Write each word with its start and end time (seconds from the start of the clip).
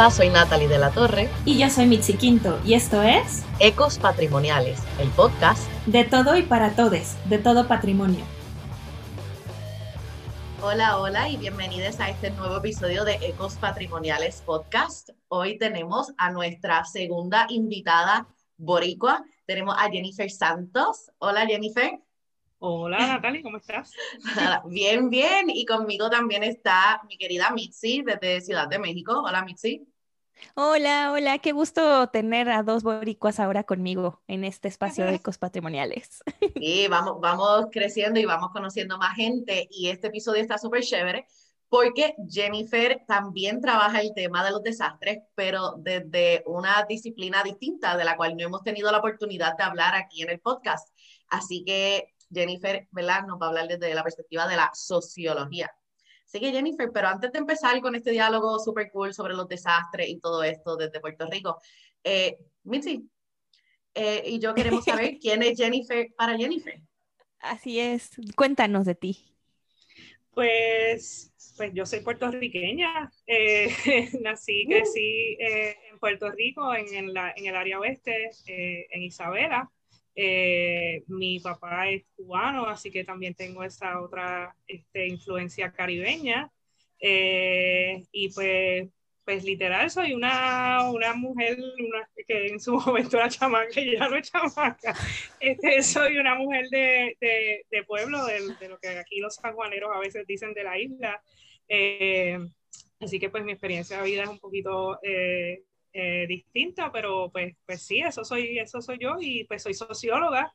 Rafa, 0.00 0.16
soy 0.16 0.30
Natalie 0.30 0.66
de 0.66 0.78
la 0.78 0.90
Torre. 0.92 1.28
Y 1.44 1.58
yo 1.58 1.68
soy 1.68 1.84
Mitzi 1.84 2.14
Quinto, 2.14 2.58
y 2.64 2.72
esto 2.72 3.02
es 3.02 3.44
Ecos 3.58 3.98
Patrimoniales, 3.98 4.82
el 4.98 5.10
podcast 5.10 5.70
de 5.84 6.04
todo 6.04 6.38
y 6.38 6.42
para 6.42 6.74
todes, 6.74 7.18
de 7.28 7.36
todo 7.36 7.68
patrimonio. 7.68 8.24
Hola, 10.62 10.96
hola 10.96 11.28
y 11.28 11.36
bienvenidos 11.36 12.00
a 12.00 12.08
este 12.08 12.30
nuevo 12.30 12.56
episodio 12.56 13.04
de 13.04 13.16
Ecos 13.16 13.56
Patrimoniales 13.56 14.40
Podcast. 14.40 15.10
Hoy 15.28 15.58
tenemos 15.58 16.14
a 16.16 16.30
nuestra 16.30 16.82
segunda 16.86 17.44
invitada 17.50 18.26
boricua. 18.56 19.22
Tenemos 19.44 19.76
a 19.78 19.90
Jennifer 19.90 20.30
Santos. 20.30 21.10
Hola, 21.18 21.44
Jennifer. 21.44 22.00
Hola 22.62 22.98
Natalie, 23.06 23.42
¿cómo 23.42 23.56
estás? 23.56 23.92
Bien, 24.66 25.08
bien. 25.08 25.48
Y 25.48 25.64
conmigo 25.64 26.08
también 26.08 26.42
está 26.42 27.00
mi 27.08 27.16
querida 27.16 27.50
Mitzi 27.50 28.02
desde 28.02 28.40
Ciudad 28.42 28.68
de 28.68 28.78
México. 28.78 29.22
Hola 29.26 29.42
Mitzi. 29.44 29.89
Hola, 30.54 31.12
hola, 31.12 31.38
qué 31.38 31.52
gusto 31.52 32.08
tener 32.08 32.50
a 32.50 32.62
dos 32.62 32.82
boricuas 32.82 33.40
ahora 33.40 33.64
conmigo 33.64 34.20
en 34.28 34.44
este 34.44 34.68
espacio 34.68 35.04
de 35.04 35.14
ecos 35.16 35.38
patrimoniales. 35.38 36.22
Sí, 36.56 36.86
vamos, 36.88 37.20
vamos 37.20 37.66
creciendo 37.70 38.20
y 38.20 38.24
vamos 38.24 38.50
conociendo 38.52 38.98
más 38.98 39.16
gente 39.16 39.68
y 39.70 39.88
este 39.88 40.08
episodio 40.08 40.42
está 40.42 40.58
súper 40.58 40.82
chévere 40.82 41.26
porque 41.68 42.16
Jennifer 42.28 43.04
también 43.06 43.60
trabaja 43.60 44.00
el 44.00 44.12
tema 44.12 44.44
de 44.44 44.50
los 44.50 44.62
desastres, 44.62 45.20
pero 45.36 45.76
desde 45.78 46.42
una 46.46 46.84
disciplina 46.88 47.44
distinta 47.44 47.96
de 47.96 48.04
la 48.04 48.16
cual 48.16 48.36
no 48.36 48.44
hemos 48.44 48.62
tenido 48.64 48.90
la 48.90 48.98
oportunidad 48.98 49.56
de 49.56 49.62
hablar 49.62 49.94
aquí 49.94 50.22
en 50.22 50.30
el 50.30 50.40
podcast. 50.40 50.88
Así 51.28 51.64
que 51.64 52.12
Jennifer, 52.32 52.88
¿verdad? 52.90 53.24
Nos 53.24 53.40
va 53.40 53.46
a 53.46 53.48
hablar 53.50 53.68
desde 53.68 53.94
la 53.94 54.02
perspectiva 54.02 54.48
de 54.48 54.56
la 54.56 54.70
sociología. 54.74 55.70
Así 56.30 56.38
que 56.38 56.52
Jennifer, 56.52 56.88
pero 56.94 57.08
antes 57.08 57.32
de 57.32 57.40
empezar 57.40 57.80
con 57.80 57.96
este 57.96 58.12
diálogo 58.12 58.60
súper 58.60 58.88
cool 58.92 59.12
sobre 59.12 59.34
los 59.34 59.48
desastres 59.48 60.08
y 60.08 60.20
todo 60.20 60.44
esto 60.44 60.76
desde 60.76 61.00
Puerto 61.00 61.26
Rico, 61.28 61.58
eh, 62.04 62.38
Mitzi 62.62 63.10
eh, 63.96 64.22
y 64.24 64.38
yo 64.38 64.54
queremos 64.54 64.84
saber 64.84 65.18
quién 65.20 65.42
es 65.42 65.58
Jennifer 65.58 66.06
para 66.16 66.36
Jennifer. 66.36 66.80
Así 67.40 67.80
es, 67.80 68.12
cuéntanos 68.36 68.86
de 68.86 68.94
ti. 68.94 69.18
Pues, 70.32 71.32
pues 71.56 71.72
yo 71.74 71.84
soy 71.84 71.98
puertorriqueña, 71.98 73.10
eh, 73.26 73.74
nací, 74.22 74.66
crecí 74.68 75.36
eh, 75.40 75.76
en 75.90 75.98
Puerto 75.98 76.30
Rico, 76.30 76.72
en, 76.72 76.94
en, 76.94 77.12
la, 77.12 77.34
en, 77.36 77.46
el 77.46 77.56
área 77.56 77.80
oeste, 77.80 78.30
en 78.46 79.02
Isabela. 79.02 79.68
Eh, 80.14 81.04
mi 81.06 81.40
papá 81.40 81.88
es 81.88 82.04
cubano, 82.16 82.66
así 82.66 82.90
que 82.90 83.04
también 83.04 83.34
tengo 83.34 83.62
esa 83.64 84.00
otra 84.00 84.54
este, 84.66 85.06
influencia 85.06 85.72
caribeña. 85.72 86.50
Eh, 86.98 88.04
y 88.12 88.28
pues, 88.30 88.88
pues 89.24 89.44
literal 89.44 89.90
soy 89.90 90.12
una, 90.12 90.90
una 90.90 91.14
mujer 91.14 91.56
que 92.26 92.48
en 92.48 92.60
su 92.60 92.74
momento 92.86 93.16
era 93.16 93.28
chamaca 93.28 93.80
y 93.80 93.92
ya 93.92 94.08
no 94.08 94.16
es 94.16 94.30
chamaca. 94.30 94.94
Este, 95.38 95.82
soy 95.82 96.16
una 96.16 96.34
mujer 96.34 96.68
de, 96.70 97.16
de, 97.20 97.66
de 97.70 97.84
pueblo, 97.84 98.24
de, 98.26 98.54
de, 98.60 98.68
lo 98.68 98.78
que 98.78 98.88
aquí 98.88 99.20
los 99.20 99.36
sanjuaneros 99.36 99.90
a 99.94 100.00
veces 100.00 100.26
dicen 100.26 100.52
de 100.52 100.64
la 100.64 100.78
isla. 100.78 101.22
Eh, 101.68 102.38
así 102.98 103.18
que 103.18 103.30
pues 103.30 103.44
mi 103.44 103.52
experiencia 103.52 103.98
de 103.98 104.10
vida 104.10 104.24
es 104.24 104.28
un 104.28 104.40
poquito 104.40 104.98
eh, 105.92 106.26
distinta, 106.28 106.92
pero 106.92 107.30
pues, 107.30 107.56
pues 107.66 107.82
sí, 107.82 108.00
eso 108.00 108.24
soy, 108.24 108.58
eso 108.58 108.80
soy 108.80 108.98
yo 108.98 109.16
y 109.20 109.44
pues 109.44 109.62
soy 109.62 109.74
socióloga 109.74 110.52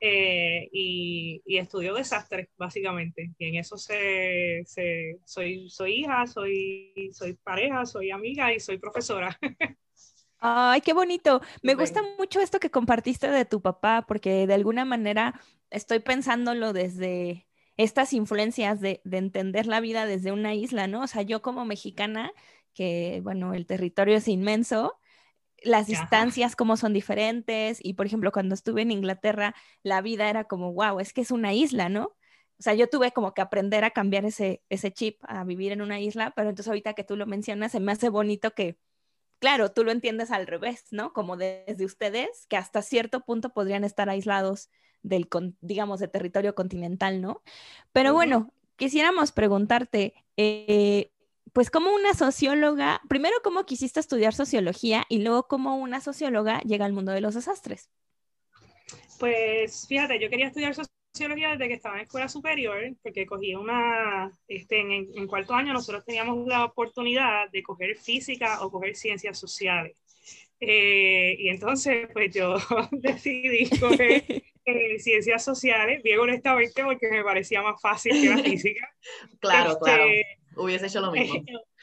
eh, 0.00 0.68
y, 0.72 1.42
y, 1.44 1.58
estudio 1.58 1.94
desastres, 1.94 2.48
básicamente. 2.56 3.32
Y 3.38 3.48
en 3.48 3.54
eso 3.56 3.76
se, 3.76 4.62
se, 4.64 5.18
soy, 5.24 5.68
soy 5.68 6.00
hija, 6.00 6.26
soy, 6.26 7.10
soy 7.12 7.34
pareja, 7.34 7.84
soy 7.84 8.10
amiga 8.10 8.52
y 8.52 8.60
soy 8.60 8.78
profesora. 8.78 9.36
Ay, 10.40 10.80
qué 10.82 10.92
bonito. 10.92 11.40
Me 11.62 11.74
gusta 11.74 12.00
mucho 12.16 12.40
esto 12.40 12.60
que 12.60 12.70
compartiste 12.70 13.28
de 13.28 13.44
tu 13.44 13.60
papá, 13.60 14.04
porque 14.06 14.46
de 14.46 14.54
alguna 14.54 14.84
manera 14.84 15.40
estoy 15.70 15.98
pensándolo 15.98 16.72
desde 16.72 17.48
estas 17.76 18.12
influencias 18.12 18.80
de, 18.80 19.00
de 19.04 19.18
entender 19.18 19.66
la 19.66 19.80
vida 19.80 20.06
desde 20.06 20.30
una 20.30 20.54
isla, 20.54 20.86
¿no? 20.86 21.02
O 21.02 21.06
sea, 21.08 21.22
yo 21.22 21.42
como 21.42 21.64
mexicana 21.64 22.32
que, 22.74 23.20
bueno, 23.22 23.54
el 23.54 23.66
territorio 23.66 24.16
es 24.16 24.28
inmenso, 24.28 24.98
las 25.62 25.86
distancias 25.86 26.54
como 26.54 26.76
son 26.76 26.92
diferentes 26.92 27.78
y, 27.82 27.94
por 27.94 28.06
ejemplo, 28.06 28.32
cuando 28.32 28.54
estuve 28.54 28.82
en 28.82 28.90
Inglaterra, 28.90 29.54
la 29.82 30.00
vida 30.00 30.30
era 30.30 30.44
como, 30.44 30.72
wow, 30.72 31.00
es 31.00 31.12
que 31.12 31.20
es 31.20 31.30
una 31.30 31.52
isla, 31.52 31.88
¿no? 31.88 32.16
O 32.58 32.62
sea, 32.62 32.74
yo 32.74 32.88
tuve 32.88 33.12
como 33.12 33.34
que 33.34 33.40
aprender 33.40 33.84
a 33.84 33.90
cambiar 33.90 34.24
ese, 34.24 34.62
ese 34.68 34.92
chip, 34.92 35.20
a 35.22 35.44
vivir 35.44 35.72
en 35.72 35.80
una 35.80 36.00
isla, 36.00 36.32
pero 36.34 36.48
entonces 36.48 36.68
ahorita 36.68 36.94
que 36.94 37.04
tú 37.04 37.16
lo 37.16 37.26
mencionas, 37.26 37.72
se 37.72 37.80
me 37.80 37.92
hace 37.92 38.08
bonito 38.08 38.52
que, 38.52 38.78
claro, 39.38 39.70
tú 39.70 39.84
lo 39.84 39.92
entiendes 39.92 40.30
al 40.30 40.46
revés, 40.46 40.86
¿no? 40.90 41.12
Como 41.12 41.36
desde 41.36 41.84
ustedes, 41.84 42.46
que 42.48 42.56
hasta 42.56 42.82
cierto 42.82 43.20
punto 43.20 43.50
podrían 43.50 43.84
estar 43.84 44.08
aislados 44.10 44.70
del, 45.02 45.28
digamos, 45.60 46.00
de 46.00 46.08
territorio 46.08 46.54
continental, 46.54 47.20
¿no? 47.20 47.42
Pero 47.92 48.12
bueno, 48.12 48.52
quisiéramos 48.76 49.30
preguntarte, 49.30 50.14
eh, 50.36 51.12
pues 51.52 51.70
como 51.70 51.94
una 51.94 52.14
socióloga, 52.14 53.00
primero 53.08 53.36
cómo 53.42 53.64
quisiste 53.64 54.00
estudiar 54.00 54.34
sociología 54.34 55.04
y 55.08 55.22
luego 55.22 55.46
cómo 55.46 55.76
una 55.76 56.00
socióloga 56.00 56.60
llega 56.60 56.84
al 56.84 56.92
mundo 56.92 57.12
de 57.12 57.20
los 57.20 57.34
desastres. 57.34 57.90
Pues 59.18 59.86
fíjate, 59.88 60.20
yo 60.20 60.30
quería 60.30 60.46
estudiar 60.46 60.74
sociología 60.74 61.50
desde 61.50 61.68
que 61.68 61.74
estaba 61.74 61.96
en 61.96 62.02
escuela 62.02 62.28
superior, 62.28 62.78
porque 63.02 63.26
cogí 63.26 63.54
una, 63.54 64.32
este, 64.46 64.80
en, 64.80 65.26
cuarto 65.26 65.54
año 65.54 65.72
nosotros 65.72 66.04
teníamos 66.04 66.46
la 66.46 66.64
oportunidad 66.64 67.50
de 67.50 67.62
coger 67.62 67.96
física 67.96 68.62
o 68.62 68.70
coger 68.70 68.94
ciencias 68.94 69.38
sociales. 69.38 69.96
Eh, 70.60 71.36
y 71.38 71.48
entonces, 71.48 72.08
pues 72.12 72.34
yo 72.34 72.56
decidí 72.92 73.68
coger 73.78 74.24
eh, 74.64 74.98
ciencias 74.98 75.44
sociales, 75.44 76.02
bien 76.02 76.20
honestamente, 76.20 76.84
porque 76.84 77.10
me 77.10 77.24
parecía 77.24 77.62
más 77.62 77.80
fácil 77.80 78.12
que 78.12 78.28
la 78.28 78.38
física. 78.38 78.88
claro, 79.40 79.72
este, 79.72 79.84
claro 79.84 80.04
hubiese 80.58 80.86
hecho 80.86 81.00
lo 81.00 81.12
mismo. 81.12 81.42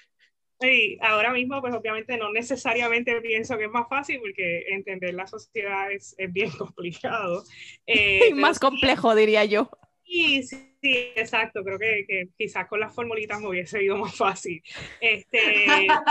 Sí, 0.62 0.98
ahora 1.02 1.34
mismo, 1.34 1.60
pues 1.60 1.74
obviamente 1.74 2.18
no 2.18 2.32
necesariamente 2.32 3.20
pienso 3.20 3.58
que 3.58 3.66
es 3.66 3.72
más 3.72 3.90
fácil 3.90 4.20
porque 4.22 4.64
entender 4.70 5.14
la 5.14 5.28
sociedad 5.28 5.92
es, 5.92 6.16
es 6.18 6.32
bien 6.32 6.50
complicado. 6.58 7.44
Eh, 7.86 8.34
más 8.36 8.58
complejo, 8.58 9.14
diría 9.16 9.44
yo. 9.44 9.70
Sí, 10.06 10.44
sí, 10.44 10.68
exacto. 11.16 11.64
Creo 11.64 11.78
que, 11.78 12.06
que, 12.08 12.30
quizás 12.38 12.68
con 12.68 12.80
las 12.80 12.96
formulitas 12.96 13.42
me 13.42 13.50
hubiese 13.50 13.84
ido 13.84 13.98
más 13.98 14.16
fácil. 14.16 14.64
Este, 15.02 15.40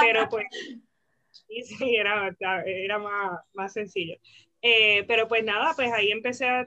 pero 0.00 0.28
pues, 0.28 0.46
sí, 1.30 1.96
era, 1.96 2.36
era 2.66 2.98
más, 2.98 3.40
más 3.54 3.72
sencillo. 3.72 4.16
Eh, 4.66 5.04
pero 5.06 5.28
pues 5.28 5.44
nada, 5.44 5.74
pues 5.76 5.92
ahí 5.92 6.10
empecé 6.10 6.46
a, 6.46 6.66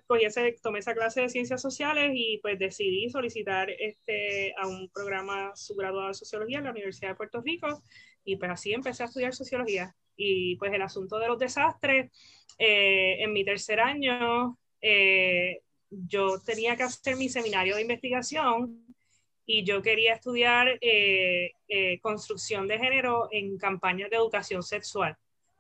tomé 0.62 0.80
esa 0.80 0.94
clase 0.94 1.22
de 1.22 1.30
ciencias 1.30 1.60
sociales 1.60 2.12
y 2.14 2.38
pues 2.44 2.60
decidí 2.60 3.10
solicitar 3.10 3.72
este, 3.72 4.54
a 4.56 4.68
un 4.68 4.88
programa 4.90 5.52
subgraduado 5.56 6.10
de 6.10 6.14
sociología 6.14 6.60
en 6.60 6.66
la 6.66 6.72
Universidad 6.72 7.10
de 7.10 7.16
Puerto 7.16 7.42
Rico 7.42 7.82
y 8.24 8.36
pues 8.36 8.52
así 8.52 8.72
empecé 8.72 9.02
a 9.02 9.08
estudiar 9.08 9.34
sociología. 9.34 9.96
Y 10.16 10.58
pues 10.58 10.72
el 10.74 10.84
asunto 10.84 11.18
de 11.18 11.28
los 11.28 11.40
desastres, 11.40 12.12
eh, 12.60 13.16
en 13.24 13.34
mi 13.34 13.44
tercer 13.44 13.80
año 13.80 14.60
eh, 14.80 15.62
yo 15.90 16.40
tenía 16.46 16.76
que 16.76 16.84
hacer 16.84 17.16
mi 17.16 17.30
seminario 17.30 17.78
de 17.78 17.82
investigación 17.82 18.86
y 19.44 19.64
yo 19.64 19.82
quería 19.82 20.14
estudiar 20.14 20.80
construcción 22.02 22.68
de 22.68 22.78
género 22.78 23.28
en 23.32 23.58
campañas 23.58 24.12
de 24.12 24.18
educación 24.18 24.62
sexual. 24.62 25.18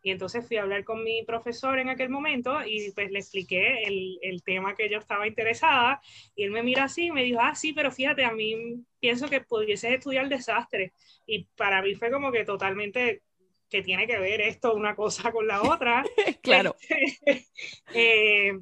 Y 0.07 0.11
entonces 0.11 0.47
fui 0.47 0.55
a 0.55 0.61
hablar 0.61 0.85
con 0.85 1.03
mi 1.03 1.23
profesor 1.23 1.77
en 1.79 1.89
aquel 1.89 2.07
momento 2.07 2.65
y 2.65 2.93
pues 2.93 3.11
le 3.11 3.19
expliqué 3.19 3.83
el, 3.83 4.17
el, 4.21 4.41
tema 4.41 4.73
que 4.73 4.89
yo 4.89 4.99
estaba 4.99 5.27
interesada 5.27 5.99
y 6.33 6.43
él 6.43 6.51
me 6.51 6.63
mira 6.63 6.85
así 6.85 7.07
y 7.07 7.11
me 7.11 7.25
dijo, 7.25 7.41
ah, 7.41 7.53
sí, 7.55 7.73
pero 7.73 7.91
fíjate, 7.91 8.23
a 8.23 8.31
mí 8.31 8.85
pienso 9.01 9.27
que 9.27 9.41
pudieses 9.41 9.91
estudiar 9.91 10.29
desastre. 10.29 10.93
Y 11.25 11.43
para 11.57 11.81
mí 11.81 11.93
fue 11.95 12.09
como 12.09 12.31
que 12.31 12.45
totalmente 12.45 13.23
que 13.69 13.81
tiene 13.81 14.07
que 14.07 14.17
ver 14.17 14.39
esto 14.39 14.73
una 14.73 14.95
cosa 14.95 15.29
con 15.33 15.45
la 15.45 15.61
otra. 15.61 16.05
claro. 16.41 16.77
eh, 17.93 18.57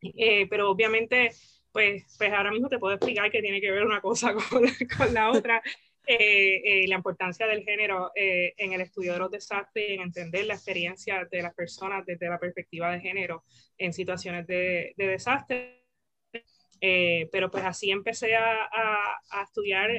eh, 0.00 0.46
pero 0.48 0.70
obviamente, 0.70 1.32
pues, 1.70 2.16
pues 2.16 2.32
ahora 2.32 2.50
mismo 2.50 2.70
te 2.70 2.78
puedo 2.78 2.94
explicar 2.94 3.30
que 3.30 3.42
tiene 3.42 3.60
que 3.60 3.72
ver 3.72 3.84
una 3.84 4.00
cosa 4.00 4.32
con, 4.50 4.64
con 4.96 5.12
la 5.12 5.32
otra. 5.32 5.62
Eh, 6.04 6.82
eh, 6.82 6.88
la 6.88 6.96
importancia 6.96 7.46
del 7.46 7.62
género 7.62 8.10
eh, 8.16 8.54
en 8.56 8.72
el 8.72 8.80
estudio 8.80 9.12
de 9.12 9.20
los 9.20 9.30
desastres 9.30 9.88
y 9.88 9.94
en 9.94 10.00
entender 10.00 10.46
la 10.46 10.54
experiencia 10.54 11.28
de 11.30 11.42
las 11.42 11.54
personas 11.54 12.04
desde 12.04 12.28
la 12.28 12.40
perspectiva 12.40 12.90
de 12.90 13.00
género 13.00 13.44
en 13.78 13.92
situaciones 13.92 14.46
de, 14.48 14.94
de 14.96 15.06
desastre. 15.06 15.84
pero 17.30 17.50
pues 17.50 17.64
así 17.64 17.90
empecé 17.92 18.34
a, 18.34 18.64
a, 19.30 19.42
estudiar 19.44 19.90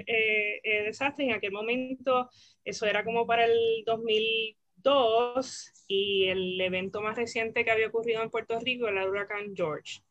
desastres. 0.86 1.30
En 1.30 1.36
aquel 1.36 1.52
momento, 1.54 2.30
eso 2.66 2.86
era 2.86 3.04
como 3.06 3.26
para 3.26 3.46
el 3.46 3.84
2002 3.86 5.72
y 5.88 6.28
el 6.28 6.60
evento 6.60 7.02
más 7.02 7.16
reciente 7.16 7.64
que 7.64 7.72
había 7.72 7.88
ocurrido 7.88 8.22
en 8.22 8.30
Puerto 8.30 8.60
Rico 8.60 8.88
era 8.88 9.04
el 9.04 9.10
huracán 9.10 9.56
George. 9.56 10.02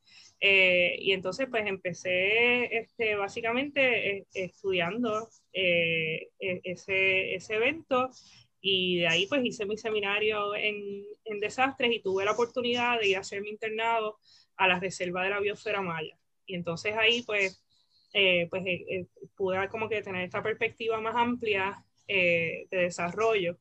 Eh, 0.44 0.96
y 0.98 1.12
entonces 1.12 1.46
pues 1.48 1.64
empecé 1.66 2.76
este, 2.76 3.14
básicamente 3.14 4.16
eh, 4.16 4.26
estudiando 4.34 5.28
eh, 5.52 6.30
e, 6.40 6.60
ese, 6.64 7.36
ese, 7.36 7.54
evento 7.54 8.10
Y 8.60 8.98
de 8.98 9.06
ahí 9.06 9.26
pues 9.28 9.44
hice 9.44 9.66
mi 9.66 9.78
seminario 9.78 10.56
en, 10.56 11.04
en 11.26 11.38
desastres 11.38 11.92
y 11.92 12.00
tuve 12.02 12.24
la 12.24 12.32
oportunidad 12.32 12.98
de 12.98 13.08
ir 13.08 13.16
a 13.18 13.20
hacer 13.20 13.40
mi 13.40 13.50
internado 13.50 14.18
a 14.56 14.66
la 14.66 14.80
reserva 14.80 15.22
de 15.24 15.30
la 15.30 15.40
biosfera 15.40 15.80
maya. 15.80 16.18
Y 16.46 16.54
entonces 16.54 16.94
ahí 16.96 17.22
pues, 17.22 17.62
eh, 18.12 18.46
pues 18.50 18.64
eh, 18.66 18.84
eh, 18.88 19.06
pude 19.36 19.68
como 19.68 19.88
que 19.88 20.02
tener 20.02 20.24
esta 20.24 20.42
perspectiva 20.42 21.00
más 21.00 21.14
amplia 21.16 21.84
de 22.06 22.66
desarrollo. 22.70 23.56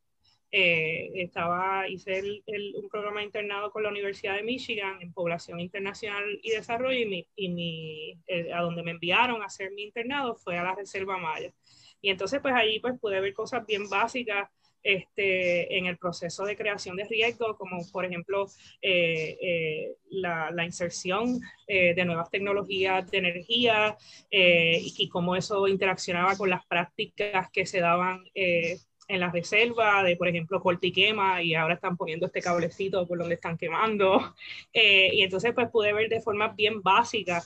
Estaba, 0.52 1.88
hice 1.88 2.42
un 2.76 2.90
programa 2.90 3.24
internado 3.24 3.72
con 3.72 3.84
la 3.84 3.90
Universidad 3.90 4.36
de 4.36 4.44
Michigan 4.44 5.02
en 5.02 5.14
población 5.14 5.60
internacional 5.60 6.40
y 6.44 6.52
desarrollo 6.52 7.00
y, 7.00 7.06
mi, 7.06 7.28
y 7.36 7.50
mi, 7.50 8.20
a 8.54 8.62
donde 8.62 8.84
me 8.84 8.92
enviaron 8.92 9.42
a 9.42 9.46
hacer 9.46 9.72
mi 9.72 9.84
internado 9.84 10.36
fue 10.36 10.58
a 10.58 10.64
la 10.64 10.76
Reserva 10.76 11.18
Maya. 11.18 11.54
Y 12.02 12.10
entonces 12.10 12.42
pues 12.42 12.54
ahí 12.54 12.80
pues 12.80 13.00
pude 13.00 13.22
ver 13.22 13.34
cosas 13.34 13.66
bien 13.66 13.88
básicas 13.88 14.50
este, 14.84 15.78
en 15.78 15.86
el 15.86 15.98
proceso 15.98 16.44
de 16.44 16.58
creación 16.58 16.96
de 16.96 17.06
riesgo, 17.06 17.56
como 17.56 17.86
por 17.92 18.04
ejemplo 18.06 18.48
eh, 18.82 19.38
eh, 19.40 19.96
la, 20.10 20.66
inserción 20.66 21.40
eh, 21.68 21.94
de 21.94 22.06
nuevas 22.06 22.32
tecnologías 22.32 23.10
de 23.12 23.20
energía 23.20 23.96
y, 24.32 24.94
y, 24.98 25.10
cómo 25.10 25.36
eso 25.36 25.68
interaccionaba 25.68 26.36
con 26.36 26.50
las 26.50 26.66
prácticas 26.66 27.52
que 27.52 27.66
se 27.68 27.80
daban 27.80 28.24
en 29.08 29.20
la 29.20 29.32
reserva, 29.32 30.04
de 30.04 30.16
por 30.16 30.28
ejemplo 30.28 30.62
corte 30.62 30.88
y 30.88 30.92
quema, 30.92 31.42
y 31.42 31.56
ahora 31.56 31.76
están 31.76 31.98
poniendo 31.98 32.26
este 32.26 32.42
cablecito 32.42 33.08
por 33.08 33.18
donde 33.18 33.36
están 33.36 33.58
quemando. 33.58 34.36
y 34.74 35.22
entonces 35.22 35.54
pues 35.54 35.70
pude 35.70 35.94
ver 35.94 36.10
de 36.10 36.22
forma 36.22 36.50
bien 36.50 36.82
básica 36.82 37.44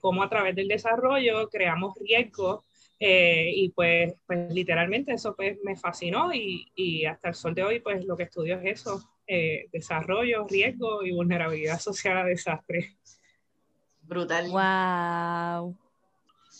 cómo 0.00 0.22
a 0.22 0.28
través 0.28 0.56
del 0.56 0.66
desarrollo 0.68 1.48
creamos 1.48 1.94
riesgos 1.98 2.64
eh, 3.04 3.50
y 3.52 3.70
pues, 3.70 4.14
pues 4.28 4.54
literalmente 4.54 5.12
eso 5.12 5.34
pues 5.34 5.58
me 5.64 5.74
fascinó 5.74 6.32
y, 6.32 6.70
y, 6.76 7.04
hasta 7.04 7.30
el 7.30 7.34
sol 7.34 7.52
de 7.52 7.64
hoy 7.64 7.80
pues 7.80 8.04
lo 8.04 8.16
que 8.16 8.22
estudio 8.22 8.60
es 8.60 8.78
eso, 8.80 9.02
eh, 9.26 9.66
desarrollo, 9.72 10.46
riesgo 10.46 11.02
y 11.02 11.10
vulnerabilidad 11.10 11.80
social 11.80 12.18
a 12.18 12.24
desastres. 12.24 12.96
Brutal. 14.02 14.48
Wow. 14.50 15.76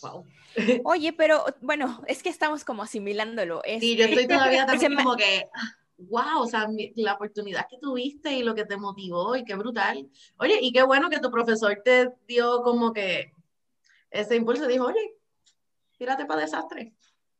Wow. 0.03 0.25
Oye, 0.83 1.13
pero 1.13 1.45
bueno, 1.61 2.01
es 2.07 2.21
que 2.21 2.29
estamos 2.29 2.63
como 2.63 2.83
asimilándolo. 2.83 3.61
Sí, 3.79 3.95
yo 3.95 4.05
estoy 4.05 4.27
todavía 4.27 4.65
también 4.67 4.95
como 4.95 5.15
que, 5.15 5.49
wow, 5.97 6.41
o 6.41 6.47
sea, 6.47 6.67
la 6.95 7.13
oportunidad 7.13 7.67
que 7.69 7.79
tuviste 7.79 8.33
y 8.33 8.43
lo 8.43 8.53
que 8.53 8.65
te 8.65 8.77
motivó 8.77 9.35
y 9.35 9.43
qué 9.43 9.55
brutal. 9.55 10.09
Oye, 10.37 10.59
y 10.61 10.71
qué 10.71 10.83
bueno 10.83 11.09
que 11.09 11.19
tu 11.19 11.31
profesor 11.31 11.81
te 11.83 12.11
dio 12.27 12.61
como 12.63 12.93
que 12.93 13.31
ese 14.11 14.35
impulso, 14.35 14.67
dijo, 14.67 14.85
oye, 14.85 15.15
tírate 15.97 16.25
para 16.25 16.41
desastre. 16.41 16.93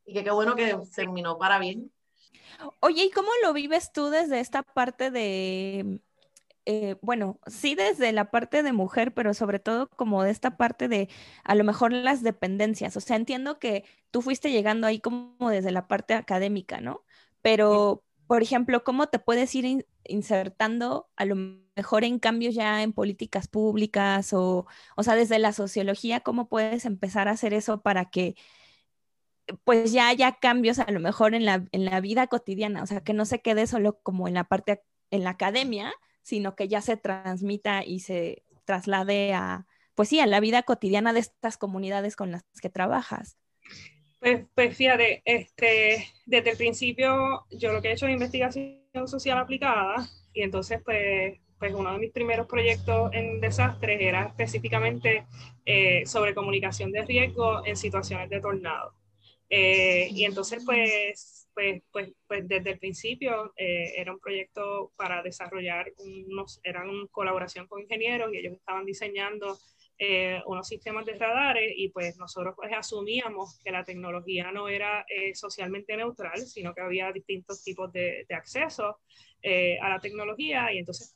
Y 0.05 0.13
que 0.13 0.23
qué 0.23 0.31
bueno 0.31 0.55
que 0.55 0.75
terminó 0.95 1.37
para 1.37 1.59
bien. 1.59 1.91
Oye, 2.79 3.05
¿y 3.05 3.11
cómo 3.11 3.29
lo 3.41 3.53
vives 3.53 3.91
tú 3.91 4.09
desde 4.09 4.39
esta 4.39 4.63
parte 4.63 5.11
de, 5.11 5.99
eh, 6.65 6.95
bueno, 7.01 7.39
sí 7.47 7.75
desde 7.75 8.11
la 8.13 8.31
parte 8.31 8.63
de 8.63 8.73
mujer, 8.73 9.13
pero 9.13 9.33
sobre 9.33 9.59
todo 9.59 9.89
como 9.89 10.23
de 10.23 10.31
esta 10.31 10.57
parte 10.57 10.87
de 10.87 11.09
a 11.43 11.55
lo 11.55 11.63
mejor 11.63 11.91
las 11.91 12.23
dependencias? 12.23 12.95
O 12.97 13.01
sea, 13.01 13.17
entiendo 13.17 13.59
que 13.59 13.83
tú 14.11 14.21
fuiste 14.21 14.51
llegando 14.51 14.87
ahí 14.87 14.99
como 14.99 15.49
desde 15.49 15.71
la 15.71 15.87
parte 15.87 16.13
académica, 16.13 16.81
¿no? 16.81 17.03
Pero, 17.41 18.03
por 18.27 18.41
ejemplo, 18.41 18.83
¿cómo 18.83 19.07
te 19.07 19.19
puedes 19.19 19.53
ir 19.55 19.85
insertando 20.05 21.09
a 21.15 21.25
lo 21.25 21.35
mejor 21.75 22.03
en 22.03 22.19
cambios 22.19 22.55
ya 22.55 22.83
en 22.83 22.93
políticas 22.93 23.47
públicas 23.47 24.33
o, 24.33 24.65
o 24.95 25.03
sea, 25.03 25.15
desde 25.15 25.39
la 25.39 25.53
sociología, 25.53 26.21
cómo 26.21 26.47
puedes 26.49 26.85
empezar 26.85 27.27
a 27.27 27.31
hacer 27.31 27.53
eso 27.53 27.81
para 27.81 28.05
que 28.05 28.35
pues 29.63 29.91
ya 29.91 30.07
haya 30.07 30.33
cambios 30.33 30.79
a 30.79 30.89
lo 30.91 30.99
mejor 30.99 31.35
en 31.35 31.45
la, 31.45 31.65
en 31.71 31.85
la 31.85 31.99
vida 32.01 32.27
cotidiana, 32.27 32.83
o 32.83 32.87
sea, 32.87 33.01
que 33.01 33.13
no 33.13 33.25
se 33.25 33.41
quede 33.41 33.67
solo 33.67 33.99
como 34.01 34.27
en 34.27 34.35
la 34.35 34.45
parte, 34.45 34.83
en 35.11 35.23
la 35.23 35.31
academia, 35.31 35.93
sino 36.23 36.55
que 36.55 36.67
ya 36.67 36.81
se 36.81 36.97
transmita 36.97 37.83
y 37.85 37.99
se 37.99 38.43
traslade 38.65 39.33
a, 39.33 39.67
pues 39.93 40.09
sí, 40.09 40.19
a 40.19 40.25
la 40.25 40.39
vida 40.39 40.63
cotidiana 40.63 41.13
de 41.13 41.19
estas 41.19 41.57
comunidades 41.57 42.15
con 42.15 42.31
las 42.31 42.43
que 42.61 42.69
trabajas. 42.69 43.37
Pues, 44.19 44.45
pues 44.55 44.75
fíjate, 44.77 45.21
este, 45.25 46.07
desde 46.25 46.51
el 46.51 46.57
principio 46.57 47.45
yo 47.51 47.73
lo 47.73 47.81
que 47.81 47.89
he 47.89 47.93
hecho 47.93 48.07
es 48.07 48.13
investigación 48.13 48.79
social 49.05 49.37
aplicada 49.37 50.07
y 50.31 50.43
entonces 50.43 50.81
pues, 50.83 51.39
pues 51.59 51.73
uno 51.73 51.91
de 51.91 51.99
mis 51.99 52.11
primeros 52.11 52.47
proyectos 52.47 53.11
en 53.13 53.41
desastres 53.41 53.99
era 54.01 54.27
específicamente 54.27 55.25
eh, 55.65 56.05
sobre 56.05 56.33
comunicación 56.33 56.91
de 56.93 57.03
riesgo 57.03 57.65
en 57.65 57.75
situaciones 57.75 58.29
de 58.29 58.39
tornado. 58.39 58.93
Eh, 59.49 60.07
y 60.11 60.23
entonces 60.23 60.63
pues, 60.65 61.42
pues, 61.53 61.81
pues, 61.91 62.11
pues 62.27 62.47
desde 62.47 62.71
el 62.71 62.79
principio 62.79 63.53
eh, 63.55 63.93
era 63.95 64.13
un 64.13 64.19
proyecto 64.19 64.91
para 64.95 65.21
desarrollar 65.21 65.91
unos, 65.97 66.59
eran 66.63 66.89
una 66.89 67.07
colaboración 67.11 67.67
con 67.67 67.81
ingenieros 67.81 68.33
y 68.33 68.37
ellos 68.37 68.53
estaban 68.53 68.85
diseñando 68.85 69.57
eh, 69.99 70.41
unos 70.47 70.67
sistemas 70.67 71.05
de 71.05 71.13
radares 71.13 71.71
y 71.77 71.89
pues 71.89 72.17
nosotros 72.17 72.55
pues 72.57 72.71
asumíamos 72.73 73.59
que 73.63 73.71
la 73.71 73.83
tecnología 73.83 74.51
no 74.51 74.67
era 74.67 75.05
eh, 75.07 75.35
socialmente 75.35 75.95
neutral, 75.95 76.39
sino 76.41 76.73
que 76.73 76.81
había 76.81 77.11
distintos 77.11 77.63
tipos 77.63 77.91
de, 77.93 78.25
de 78.27 78.35
acceso 78.35 78.99
eh, 79.41 79.77
a 79.79 79.89
la 79.89 79.99
tecnología 79.99 80.73
y 80.73 80.79
entonces 80.79 81.15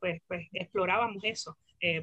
pues, 0.00 0.20
pues 0.26 0.48
explorábamos 0.52 1.22
eso. 1.24 1.56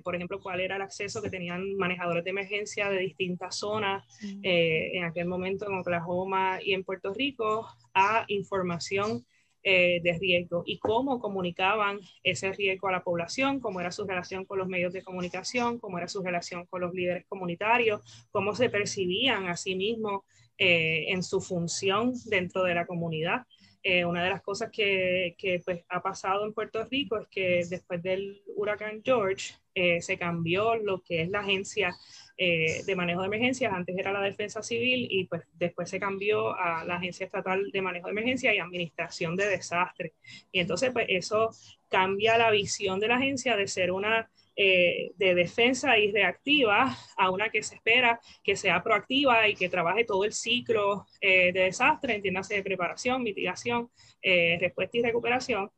Por 0.04 0.14
ejemplo, 0.14 0.42
cuál 0.42 0.60
era 0.60 0.76
el 0.76 0.82
acceso 0.82 1.22
que 1.22 1.30
tenían 1.30 1.76
manejadores 1.78 2.24
de 2.26 2.32
emergencia 2.32 2.90
de 2.90 3.00
distintas 3.00 3.58
zonas 3.58 4.04
mm. 4.22 4.42
en 4.44 5.04
aquel 5.06 5.26
momento 5.26 5.66
en 5.68 5.78
Oklahoma 5.78 6.60
y 6.62 6.74
en 6.74 6.84
Puerto 6.84 7.14
Rico 7.14 7.66
a 7.94 8.26
información 8.28 9.26
eh, 9.62 10.00
de 10.02 10.18
riesgo 10.18 10.64
y 10.66 10.80
cómo 10.80 11.20
comunicaban 11.20 12.00
ese 12.24 12.54
riesgo 12.54 12.88
a 12.88 12.94
la 12.94 13.04
población, 13.04 13.60
cómo 13.60 13.82
era 13.82 13.92
su 13.92 14.06
relación 14.06 14.46
con 14.46 14.58
los 14.58 14.70
medios 14.70 14.94
de 14.94 15.04
comunicación, 15.04 15.80
cómo 15.80 15.98
era 15.98 16.08
su 16.08 16.24
relación 16.24 16.66
con 16.68 16.80
los 16.80 16.94
líderes 16.94 17.26
comunitarios, 17.28 18.00
cómo 18.32 18.56
se 18.56 18.70
percibían 18.70 19.48
a 19.48 19.58
sí 19.58 19.76
mismos 19.76 20.22
eh, 20.58 21.08
en 21.10 21.24
su 21.24 21.42
función 21.42 22.14
dentro 22.28 22.64
de 22.64 22.74
la 22.74 22.88
comunidad. 22.88 23.42
Eh, 23.84 24.06
una 24.06 24.24
de 24.24 24.30
las 24.30 24.42
cosas 24.42 24.72
que, 24.72 25.36
que 25.38 25.62
pues, 25.66 25.84
ha 25.90 26.02
pasado 26.02 26.46
en 26.46 26.54
Puerto 26.54 26.86
Rico 26.86 27.18
es 27.18 27.28
que 27.28 27.66
después 27.70 28.02
del 28.02 28.42
huracán 28.56 29.02
George 29.04 29.56
se 30.02 30.18
cambió 30.18 30.76
lo 30.76 31.02
que 31.02 31.22
es 31.22 31.30
la 31.30 31.40
agencia 31.40 31.96
eh, 32.42 32.84
de 32.86 32.96
manejo 32.96 33.20
de 33.20 33.28
emergencias, 33.28 33.74
antes 33.74 33.98
era 33.98 34.14
la 34.14 34.22
defensa 34.22 34.64
civil 34.64 35.10
y 35.12 35.26
pues 35.26 35.42
después 35.56 35.90
se 35.90 36.00
cambió 36.00 36.58
a 36.58 36.86
la 36.86 36.96
Agencia 36.96 37.26
Estatal 37.26 37.70
de 37.70 37.82
Manejo 37.82 38.08
de 38.08 38.12
Emergencias 38.12 38.56
y 38.56 38.60
Administración 38.60 39.36
de 39.36 39.46
Desastres. 39.50 40.14
Y 40.50 40.62
entonces 40.62 40.92
pues 40.94 41.06
eso 41.10 41.50
cambia 41.90 42.38
la 42.38 42.50
visión 42.50 43.02
de 43.02 43.10
la 43.10 43.18
agencia 43.18 43.58
de 43.58 43.68
ser 43.68 43.92
una 43.92 44.32
eh, 44.56 45.12
de 45.18 45.36
defensa 45.36 45.98
y 45.98 46.14
reactiva 46.14 46.96
a 47.18 47.30
una 47.30 47.50
que 47.50 47.62
se 47.62 47.76
espera 47.76 48.22
que 48.42 48.56
sea 48.56 48.82
proactiva 48.82 49.46
y 49.50 49.56
que 49.56 49.68
trabaje 49.68 50.06
todo 50.06 50.24
el 50.24 50.32
ciclo 50.32 51.08
eh, 51.20 51.52
de 51.52 51.64
desastre, 51.64 52.16
entiéndase 52.16 52.56
de 52.56 52.64
preparación, 52.64 53.22
mitigación, 53.22 53.90
respuesta 54.22 54.98
y 54.98 55.02
recuperación. 55.02 55.70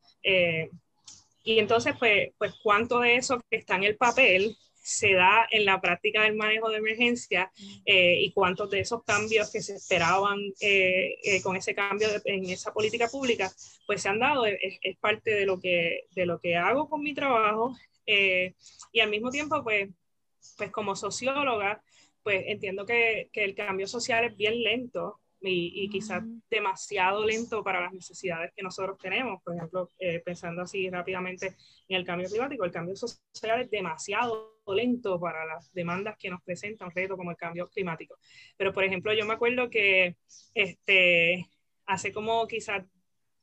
Y 1.44 1.60
entonces, 1.60 1.96
pues, 1.98 2.30
pues, 2.38 2.54
¿cuánto 2.62 3.00
de 3.00 3.16
eso 3.16 3.40
que 3.50 3.58
está 3.58 3.76
en 3.76 3.84
el 3.84 3.98
papel 3.98 4.56
se 4.82 5.14
da 5.14 5.48
en 5.52 5.66
la 5.66 5.80
práctica 5.80 6.24
del 6.24 6.36
manejo 6.36 6.70
de 6.70 6.78
emergencia 6.78 7.52
eh, 7.86 8.16
y 8.20 8.32
cuántos 8.32 8.70
de 8.72 8.80
esos 8.80 9.04
cambios 9.04 9.52
que 9.52 9.62
se 9.62 9.76
esperaban 9.76 10.40
eh, 10.60 11.18
eh, 11.24 11.42
con 11.44 11.56
ese 11.56 11.76
cambio 11.76 12.08
en 12.26 12.50
esa 12.50 12.74
política 12.74 13.08
pública, 13.08 13.52
pues 13.86 14.02
se 14.02 14.10
han 14.10 14.20
dado, 14.20 14.46
es, 14.46 14.98
parte 15.00 15.32
de 15.32 15.46
lo, 15.46 15.60
que, 15.60 16.08
de 16.16 16.26
lo 16.26 16.40
que 16.40 16.56
hago 16.56 16.90
con 16.90 17.04
mi 17.04 17.14
trabajo 17.14 17.76
y 18.06 19.00
al 19.00 19.10
mismo 19.10 19.30
tiempo, 19.30 19.64
pues, 19.64 19.90
pues 20.58 20.72
como 20.72 20.96
socióloga, 20.96 21.82
pues 22.24 22.44
entiendo 22.48 22.86
que, 22.86 23.30
que 23.32 23.44
el 23.44 23.56
cambio 23.56 23.88
social 23.88 24.26
es 24.26 24.36
bien 24.36 24.62
lento 24.64 25.20
y, 25.42 25.90
quizás 25.90 26.24
demasiado 26.50 27.26
lento 27.26 27.64
para 27.64 27.82
las 27.82 27.94
necesidades 27.94 28.52
que 28.56 28.64
nosotros 28.64 28.98
tenemos. 28.98 29.42
Por 29.44 29.56
ejemplo, 29.56 29.90
eh, 30.00 30.22
pensando 30.24 30.62
así 30.62 30.90
rápidamente 30.90 31.56
en 31.88 31.98
el 31.98 32.06
cambio 32.06 32.30
climático, 32.30 32.64
el 32.64 32.72
cambio 32.72 32.96
social 32.96 33.62
es 33.62 33.72
demasiado 33.72 34.60
lento 34.68 35.20
para 35.20 35.46
las 35.46 35.74
demandas 35.74 36.16
que 36.18 36.30
nos 36.30 36.42
presenta 36.44 36.86
un 36.86 36.92
reto 36.92 37.18
como 37.18 37.32
el 37.32 37.38
cambio 37.38 37.68
climático. 37.68 38.18
Pero, 38.58 38.72
por 38.72 38.84
ejemplo, 38.84 39.14
yo 39.14 39.26
me 39.26 39.34
acuerdo 39.34 39.70
que 39.70 40.16
este, 40.54 41.50
hace 41.86 42.14
como 42.14 42.48
quizás 42.48 42.86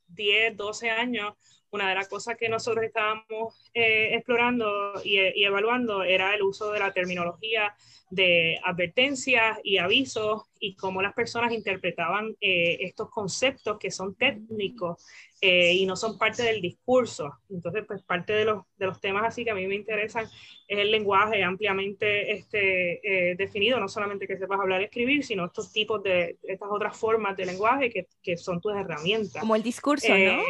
10, 0.09 0.57
12 0.57 0.89
años, 0.89 1.33
una 1.71 1.89
de 1.89 1.95
las 1.95 2.07
cosas 2.07 2.35
que 2.37 2.49
nosotros 2.49 2.83
estábamos 2.83 3.69
eh, 3.73 4.15
explorando 4.15 4.93
y, 5.03 5.17
evaluando 5.43 6.03
era 6.03 6.33
el 6.33 6.41
uso 6.41 6.71
de 6.71 6.79
la 6.79 6.91
terminología 6.91 7.75
de 8.09 8.59
advertencias 8.63 9.59
y 9.63 9.77
avisos 9.77 10.43
y 10.59 10.75
cómo 10.75 11.01
las 11.01 11.13
personas 11.13 11.51
interpretaban 11.51 12.35
eh, 12.41 12.77
estos 12.81 13.09
conceptos 13.11 13.77
que 13.77 13.91
son 13.91 14.15
técnicos 14.15 15.05
eh, 15.41 15.73
y 15.73 15.85
no 15.85 15.95
son 15.95 16.17
parte 16.17 16.43
del 16.43 16.61
discurso. 16.61 17.39
Entonces, 17.49 17.85
pues 17.87 18.03
parte 18.03 18.33
de 18.33 18.45
los, 18.45 18.63
de 18.77 18.85
los 18.85 18.99
temas 18.99 19.23
así 19.25 19.43
que 19.43 19.51
a 19.51 19.55
mí 19.55 19.67
me 19.67 19.75
interesan 19.75 20.25
es 20.25 20.77
el 20.77 20.91
lenguaje 20.91 21.43
ampliamente 21.43 22.31
este, 22.31 23.35
definido, 23.37 23.79
no 23.79 23.87
solamente 23.87 24.27
que 24.27 24.37
sepas 24.37 24.59
hablar 24.59 24.81
y 24.81 24.85
escribir, 24.85 25.23
sino 25.23 25.45
estos 25.45 25.71
tipos 25.71 26.03
de, 26.03 26.37
estas 26.43 26.69
otras 26.71 26.97
formas 26.97 27.35
de 27.37 27.45
lenguaje 27.45 27.89
que, 27.89 28.07
que 28.21 28.37
son 28.37 28.61
tus 28.61 28.73
herramientas. 28.73 29.39
Como 29.39 29.55
el 29.55 29.63
discurso, 29.63 30.09
¿no? 30.09 30.43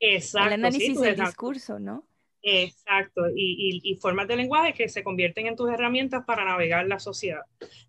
Exacto. 0.00 0.48
El 0.48 0.52
análisis 0.54 1.00
del 1.00 1.16
discurso, 1.16 1.78
¿no? 1.78 2.06
Exacto, 2.42 3.22
y, 3.34 3.80
y, 3.82 3.96
formas 3.96 4.28
de 4.28 4.36
lenguaje 4.36 4.72
que 4.72 4.88
se 4.88 5.02
convierten 5.02 5.48
en 5.48 5.56
tus 5.56 5.68
herramientas 5.68 6.24
para 6.24 6.44
navegar 6.44 6.86
la 6.86 7.00
sociedad. 7.00 7.42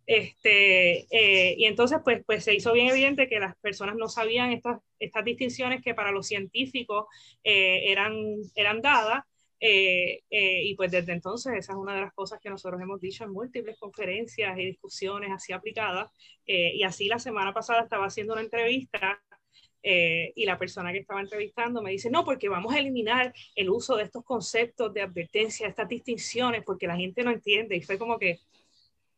Este, 0.06 1.06
eh, 1.12 1.56
y 1.58 1.66
entonces, 1.66 2.00
pues, 2.04 2.24
pues 2.26 2.44
se 2.44 2.56
hizo 2.56 2.74
bien 2.74 2.88
evidente 2.88 3.28
que 3.28 3.40
las 3.40 3.56
personas 3.58 3.96
no 3.98 4.08
sabían 4.10 4.52
estas, 4.52 4.80
estas 5.00 5.26
distinciones 5.26 5.84
que 5.84 5.94
para 5.94 6.12
los 6.12 6.28
científicos 6.28 7.06
eh, 7.44 7.92
eran, 7.92 8.16
eran 8.56 8.82
dadas, 8.82 9.24
eh, 9.60 10.22
y 10.30 10.76
pues 10.76 10.92
desde 10.92 11.14
entonces 11.14 11.54
esa 11.54 11.74
es 11.74 11.78
una 11.78 11.96
de 11.96 12.02
las 12.02 12.14
cosas 12.14 12.40
que 12.40 12.50
nosotros 12.50 12.80
hemos 12.82 13.02
dicho 13.02 13.24
en 13.24 13.32
múltiples 13.32 13.78
conferencias 13.80 14.58
y 14.58 14.66
discusiones 14.66 15.32
así 15.32 15.52
aplicadas. 15.54 16.12
y 16.46 16.84
así 16.84 17.08
la 17.08 17.20
semana 17.20 17.54
pasada 17.54 17.82
estaba 17.82 18.06
haciendo 18.06 18.34
una 18.34 18.44
entrevista 18.44 19.20
eh, 19.90 20.34
y 20.36 20.44
la 20.44 20.60
persona 20.60 20.92
que 20.92 20.98
estaba 20.98 21.22
entrevistando 21.22 21.82
me 21.82 21.92
dice, 21.92 22.10
no, 22.10 22.26
porque 22.26 22.50
vamos 22.50 22.76
a 22.76 22.80
eliminar 22.80 23.34
el 23.56 23.70
uso 23.70 23.96
de 23.96 24.04
estos 24.04 24.22
conceptos 24.26 24.94
de 24.94 25.02
advertencia, 25.02 25.66
estas 25.66 25.88
distinciones, 25.88 26.64
porque 26.66 26.88
la 26.88 26.98
gente 26.98 27.24
no 27.24 27.32
entiende. 27.32 27.78
Y 27.78 27.82
fue 27.82 27.98
como 27.98 28.20
que, 28.20 28.38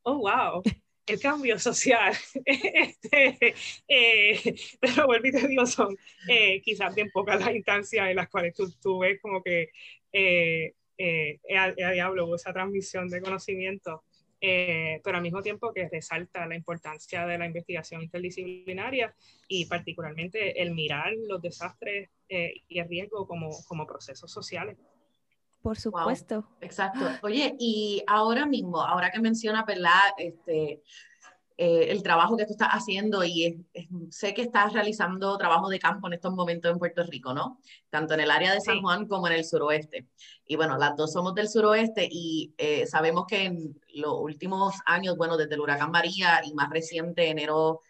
oh, 0.03 0.19
wow, 0.19 0.61
el 1.07 1.19
cambio 1.19 1.57
social. 1.57 2.13
este, 2.45 3.55
eh, 3.88 4.55
pero 4.79 5.07
vuelvo 5.07 5.27
y 5.27 5.31
te 5.31 5.47
digo, 5.47 5.65
son 5.65 5.97
eh, 6.27 6.61
quizás 6.61 6.93
bien 6.93 7.09
pocas 7.11 7.39
las 7.39 7.55
instancias 7.55 8.07
en 8.07 8.17
las 8.17 8.29
cuales 8.29 8.53
tú, 8.53 8.71
tú 8.79 8.99
ves 8.99 9.19
como 9.19 9.41
que 9.41 9.71
eh, 10.13 10.75
a, 11.57 11.71
diablo 11.71 12.35
esa 12.35 12.53
transmisión 12.53 13.09
de 13.09 13.21
conocimiento. 13.21 14.03
Eh, 14.41 15.01
pero 15.03 15.17
al 15.17 15.24
mismo 15.24 15.41
tiempo 15.41 15.74
que 15.74 15.89
resalta 15.89 16.46
la 16.46 16.55
importancia 16.55 17.25
de 17.25 17.38
la 17.38 17.46
investigación 17.46 18.01
interdisciplinaria 18.01 19.13
y 19.50 19.65
particularmente 19.65 20.62
el 20.62 20.74
mirar 20.74 21.12
los 21.27 21.41
desastres 21.41 22.10
eh, 22.29 22.53
y 22.67 22.79
el 22.79 22.88
riesgo 22.88 23.27
como, 23.27 23.50
como 23.67 23.86
procesos 23.86 24.31
sociales. 24.31 24.77
Por 25.62 25.77
supuesto. 25.77 26.48
exacto. 26.62 27.05
Oye, 27.22 27.53
y 27.60 28.01
ahora 28.08 28.46
mismo, 28.46 28.81
ahora 28.81 29.12
que 29.12 29.19
menciona, 29.19 29.65
¿verdad? 29.65 30.13
Este, 30.17 30.81
eh, 31.61 31.91
el 31.91 32.01
trabajo 32.03 32.37
que 32.37 32.45
tú 32.45 32.53
estás 32.53 32.69
haciendo 32.69 33.21
y 33.25 33.65
sé 34.11 34.33
que 34.33 34.43
estás 34.43 34.71
realizando 34.71 35.37
trabajo 35.37 35.67
de 35.67 35.77
campo 35.77 36.07
en 36.07 36.13
estos 36.13 36.33
momentos 36.33 36.71
en 36.71 36.79
Puerto 36.79 37.03
Rico, 37.03 37.33
¿no? 37.33 37.59
Tanto 37.89 38.13
en 38.13 38.21
el 38.21 38.31
área 38.31 38.53
de 38.53 38.61
San 38.61 38.79
Juan 38.79 39.07
como 39.07 39.27
en 39.27 39.33
el 39.33 39.43
suroeste. 39.43 40.07
Y 40.45 40.55
bueno, 40.55 40.77
las 40.77 40.95
dos 40.95 41.11
somos 41.11 41.35
del 41.35 41.49
suroeste 41.49 42.07
y 42.09 42.53
eh, 42.57 42.87
sabemos 42.87 43.25
que 43.27 43.43
en 43.43 43.77
los 43.93 44.13
últimos 44.21 44.73
años, 44.85 45.17
bueno, 45.17 45.35
desde 45.35 45.55
el 45.55 45.59
huracán 45.59 45.91
María 45.91 46.39
y 46.45 46.53
más 46.53 46.69
reciente, 46.69 47.27
enero 47.27 47.81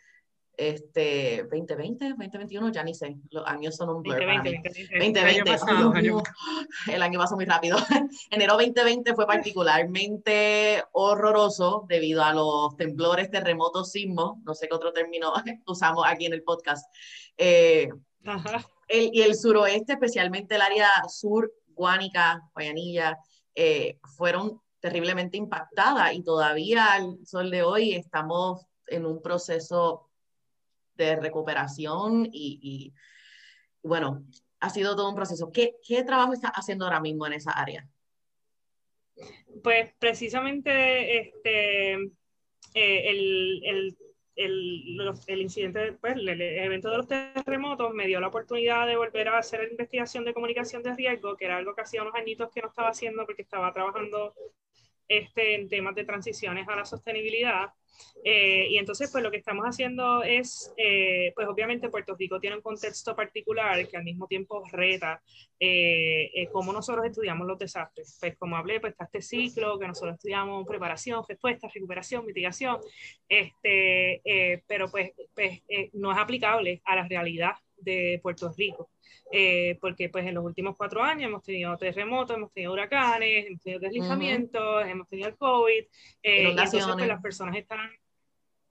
este, 0.60 1.44
2020, 1.50 2.10
2021, 2.10 2.72
ya 2.74 2.84
ni 2.84 2.94
sé, 2.94 3.16
los 3.32 3.48
años 3.48 3.78
son 3.78 3.90
un 3.92 4.04
blur 4.04 4.18
2020, 4.18 4.62
2020, 4.68 5.20
el 6.88 7.02
año 7.02 7.18
pasó 7.18 7.36
muy 7.38 7.46
rápido. 7.46 7.78
Enero 8.30 8.58
2020 8.58 9.16
fue 9.16 9.26
particularmente 9.26 10.84
horroroso 10.92 11.86
debido 11.88 12.22
a 12.26 12.34
los 12.34 12.76
temblores, 12.76 13.32
terremotos, 13.32 13.92
sismos, 13.92 14.38
no 14.44 14.54
sé 14.54 14.68
qué 14.68 14.76
otro 14.76 14.92
término 14.92 15.32
usamos 15.66 16.04
aquí 16.06 16.26
en 16.26 16.34
el 16.34 16.44
podcast. 16.44 16.86
Eh, 17.38 17.88
el, 18.90 19.12
y 19.14 19.22
el 19.22 19.36
suroeste, 19.36 19.94
especialmente 19.94 20.56
el 20.56 20.62
área 20.62 20.90
sur, 21.08 21.54
Guánica, 21.68 22.42
Guayanilla, 22.54 23.18
eh, 23.56 23.98
fueron 24.18 24.62
terriblemente 24.82 25.38
impactadas 25.38 26.14
y 26.14 26.22
todavía 26.22 26.92
al 26.92 27.26
sol 27.26 27.50
de 27.50 27.64
hoy 27.64 27.94
estamos 27.94 28.66
en 28.88 29.06
un 29.06 29.22
proceso 29.22 30.09
de 31.04 31.16
recuperación 31.16 32.28
y, 32.32 32.94
bueno, 33.82 34.24
ha 34.60 34.70
sido 34.70 34.96
todo 34.96 35.10
un 35.10 35.16
proceso. 35.16 35.52
¿Qué, 35.52 35.76
¿Qué, 35.86 36.04
trabajo 36.04 36.34
está 36.34 36.50
haciendo 36.50 36.86
ahora 36.86 37.00
mismo 37.00 37.26
en 37.26 37.34
esa 37.34 37.52
área? 37.52 37.88
Pues 39.64 39.94
precisamente 40.00 41.20
este, 41.20 41.94
eh, 41.94 43.10
el, 43.10 43.62
el, 43.66 43.98
el, 44.36 45.14
el, 45.28 45.42
incidente, 45.42 45.94
pues, 45.94 46.16
el, 46.16 46.42
evento 46.42 46.90
de 46.90 46.98
los 46.98 47.08
terremotos 47.08 47.94
me 47.94 48.08
dio 48.08 48.20
la 48.20 48.28
oportunidad 48.28 48.88
de 48.88 48.96
volver 48.96 49.28
a 49.30 49.38
hacer 49.38 49.68
investigación 49.70 50.24
de 50.24 50.34
comunicación 50.34 50.84
de 50.84 50.96
riesgo, 50.96 51.36
que 51.36 51.46
era 51.46 51.58
algo 51.58 51.76
que 51.76 51.82
hacía 51.82 52.02
unos 52.02 52.16
añitos 52.16 52.50
que 52.52 52.62
no 52.62 52.70
estaba 52.70 52.90
haciendo 52.90 53.26
porque 53.26 53.42
estaba 53.42 53.74
trabajando 53.74 54.34
este, 55.10 55.56
en 55.56 55.68
temas 55.68 55.96
de 55.96 56.06
transiciones 56.06 56.68
a 56.70 56.76
la 56.76 56.86
sostenibilidad. 56.86 57.74
Eh, 58.24 58.68
y 58.70 58.78
entonces, 58.78 59.10
pues 59.12 59.24
lo 59.24 59.32
que 59.32 59.38
estamos 59.38 59.66
haciendo 59.66 60.24
es, 60.24 60.72
eh, 60.78 61.32
pues 61.36 61.48
obviamente 61.48 61.90
Puerto 61.90 62.16
Rico 62.16 62.40
tiene 62.40 62.58
un 62.58 62.62
contexto 62.62 63.16
particular 63.16 63.88
que 63.88 63.98
al 63.98 64.04
mismo 64.04 64.28
tiempo 64.28 64.64
reta 64.72 65.22
eh, 65.60 66.48
cómo 66.52 66.72
nosotros 66.72 67.06
estudiamos 67.06 67.48
los 67.48 67.58
desastres. 67.58 68.18
Pues 68.20 68.38
como 68.38 68.56
hablé, 68.56 68.80
pues 68.80 68.92
está 68.92 69.06
este 69.06 69.22
ciclo 69.22 69.80
que 69.80 69.88
nosotros 69.88 70.16
estudiamos 70.16 70.66
preparación, 70.68 71.24
respuesta, 71.28 71.68
recuperación, 71.74 72.26
mitigación, 72.26 72.78
este, 73.28 74.64
pero 74.68 74.90
pues, 74.92 75.12
pues 75.34 75.62
no 75.94 76.12
es 76.12 76.18
aplicable 76.18 76.82
a 76.86 76.96
la 76.96 77.08
realidad 77.08 77.54
de 77.82 78.20
Puerto 78.22 78.52
Rico. 78.58 78.90
Eh, 79.32 79.78
porque 79.80 80.10
pues 80.10 80.26
en 80.26 80.34
los 80.34 80.44
últimos 80.44 80.76
cuatro 80.76 81.04
años 81.04 81.28
hemos 81.28 81.44
tenido 81.44 81.78
terremotos, 81.78 82.36
hemos 82.36 82.52
tenido 82.52 82.74
huracanes, 82.74 83.46
hemos 83.46 83.62
tenido 83.62 83.80
deslizamientos, 83.80 84.88
hemos 84.88 85.08
tenido 85.08 85.30
el 85.30 85.38
COVID, 85.38 85.84
eh, 86.24 86.44
y 86.44 86.46
entonces 86.48 86.84
pues, 86.84 87.08
las 87.08 87.22
personas 87.22 87.56
están, 87.56 87.92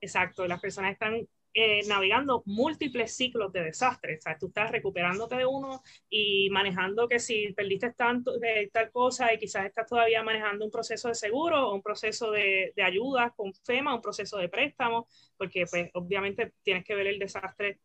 exacto, 0.01 0.49
las 0.49 0.61
personas 0.61 0.93
están 0.93 1.29
eh, 1.55 1.81
navegando 1.87 2.43
múltiples 2.45 3.17
ciclos 3.17 3.53
de 3.53 3.63
desastres, 3.63 4.19
o 4.19 4.23
sea, 4.23 4.37
tú 4.37 4.49
estás 4.49 4.73
recuperándote 4.73 5.37
de 5.37 5.47
uno 5.47 5.81
y 6.11 6.51
manejando 6.51 7.07
que 7.07 7.21
si 7.21 7.53
perdiste 7.53 7.93
tanto 7.93 8.37
de 8.39 8.69
tal 8.73 8.91
cosa 8.91 9.33
y 9.33 9.39
quizás 9.39 9.65
estás 9.65 9.87
todavía 9.87 10.25
manejando 10.25 10.65
un 10.65 10.73
proceso 10.73 11.07
de 11.07 11.15
seguro 11.15 11.69
o 11.69 11.75
un 11.75 11.83
proceso 11.83 12.33
de, 12.33 12.73
de 12.75 12.83
ayuda 12.83 13.33
con 13.37 13.55
FEMA, 13.55 13.95
un 13.95 14.03
proceso 14.03 14.39
de 14.39 14.49
préstamo, 14.49 15.07
porque 15.37 15.67
pues 15.71 15.89
obviamente 15.95 16.53
tienes 16.63 16.85
que 16.85 16.97
ver 16.97 17.07
el 17.07 17.19
desastre 17.21 17.79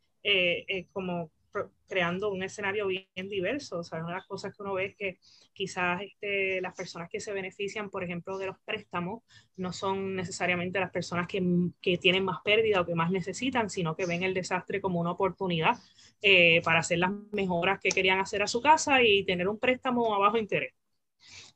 como 0.91 1.31
creando 1.87 2.31
un 2.31 2.43
escenario 2.43 2.87
bien 2.87 3.05
diverso. 3.29 3.79
O 3.79 3.83
sea, 3.83 3.99
una 3.99 4.09
de 4.09 4.15
las 4.15 4.25
cosas 4.27 4.55
que 4.55 4.63
uno 4.63 4.73
ve 4.73 4.85
es 4.85 4.95
que 4.95 5.19
quizás 5.53 6.01
este, 6.01 6.61
las 6.61 6.73
personas 6.75 7.09
que 7.09 7.19
se 7.19 7.33
benefician, 7.33 7.89
por 7.89 8.03
ejemplo, 8.03 8.37
de 8.37 8.47
los 8.47 8.57
préstamos, 8.65 9.23
no 9.57 9.71
son 9.73 10.15
necesariamente 10.15 10.79
las 10.79 10.91
personas 10.91 11.27
que, 11.27 11.41
que 11.81 11.97
tienen 11.97 12.25
más 12.25 12.41
pérdida 12.43 12.81
o 12.81 12.85
que 12.85 12.95
más 12.95 13.11
necesitan, 13.11 13.69
sino 13.69 13.95
que 13.95 14.05
ven 14.05 14.23
el 14.23 14.33
desastre 14.33 14.81
como 14.81 14.99
una 14.99 15.11
oportunidad 15.11 15.77
eh, 16.21 16.61
para 16.63 16.79
hacer 16.79 16.99
las 16.99 17.11
mejoras 17.31 17.79
que 17.79 17.89
querían 17.89 18.19
hacer 18.19 18.41
a 18.41 18.47
su 18.47 18.61
casa 18.61 19.01
y 19.03 19.23
tener 19.25 19.47
un 19.47 19.59
préstamo 19.59 20.15
a 20.15 20.19
bajo 20.19 20.37
interés. 20.37 20.73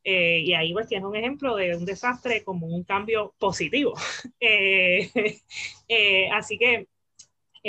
Eh, 0.04 0.40
y 0.42 0.54
ahí 0.54 0.74
pues 0.74 0.88
tienes 0.88 1.06
un 1.08 1.16
ejemplo 1.16 1.56
de 1.56 1.76
un 1.76 1.86
desastre 1.86 2.44
como 2.44 2.68
un 2.68 2.84
cambio 2.84 3.34
positivo. 3.40 3.94
Eh, 5.90 6.30
así 6.34 6.58
que 6.58 6.88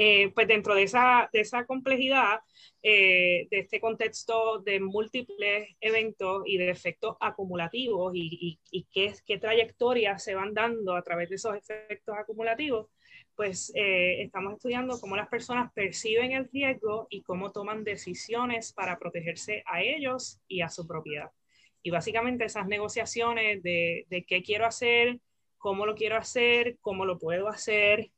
eh, 0.01 0.31
pues 0.33 0.47
dentro 0.47 0.77
de 0.77 0.85
esa, 0.85 1.29
de 1.33 1.41
esa 1.41 1.67
complejidad, 1.67 2.39
eh, 2.85 3.49
de 3.51 3.59
este 3.59 3.81
contexto 3.81 4.61
de 4.61 4.79
múltiples 4.79 5.75
eventos 5.81 6.45
y 6.47 6.57
de 6.57 6.71
efectos 6.71 7.17
acumulativos 7.19 8.13
y, 8.15 8.61
y, 8.71 8.85
qué, 8.93 9.13
qué, 9.27 9.39
trayectorias 9.39 10.23
se 10.23 10.37
van 10.37 10.55
dando 10.55 10.95
a 10.95 11.03
través 11.03 11.31
de 11.31 11.35
esos 11.35 11.57
efectos 11.57 12.15
acumulativos, 12.17 12.87
pues 13.35 13.73
eh, 13.75 14.23
estamos 14.23 14.53
estudiando 14.53 15.01
cómo 15.01 15.17
las 15.17 15.27
personas 15.27 15.73
perciben 15.73 16.31
el 16.31 16.49
riesgo 16.49 17.09
y 17.11 17.23
cómo 17.23 17.51
toman 17.51 17.83
decisiones 17.83 18.73
para 18.73 19.01
protegerse 19.01 19.65
a 19.67 19.83
ellos 19.83 20.41
y 20.47 20.61
a 20.61 20.69
su 20.69 20.87
propiedad. 20.87 21.33
Y 21.83 21.91
básicamente 21.91 22.45
esas 22.45 22.69
negociaciones 22.69 23.65
de, 23.65 24.07
de 24.11 24.25
qué 24.25 24.45
quiero 24.45 24.65
hacer, 24.65 25.19
cómo 25.57 25.87
lo 25.87 25.97
quiero 25.97 26.17
hacer, 26.17 26.79
cómo 26.83 27.05
lo 27.05 27.19
puedo 27.19 27.49
hacer, 27.49 28.13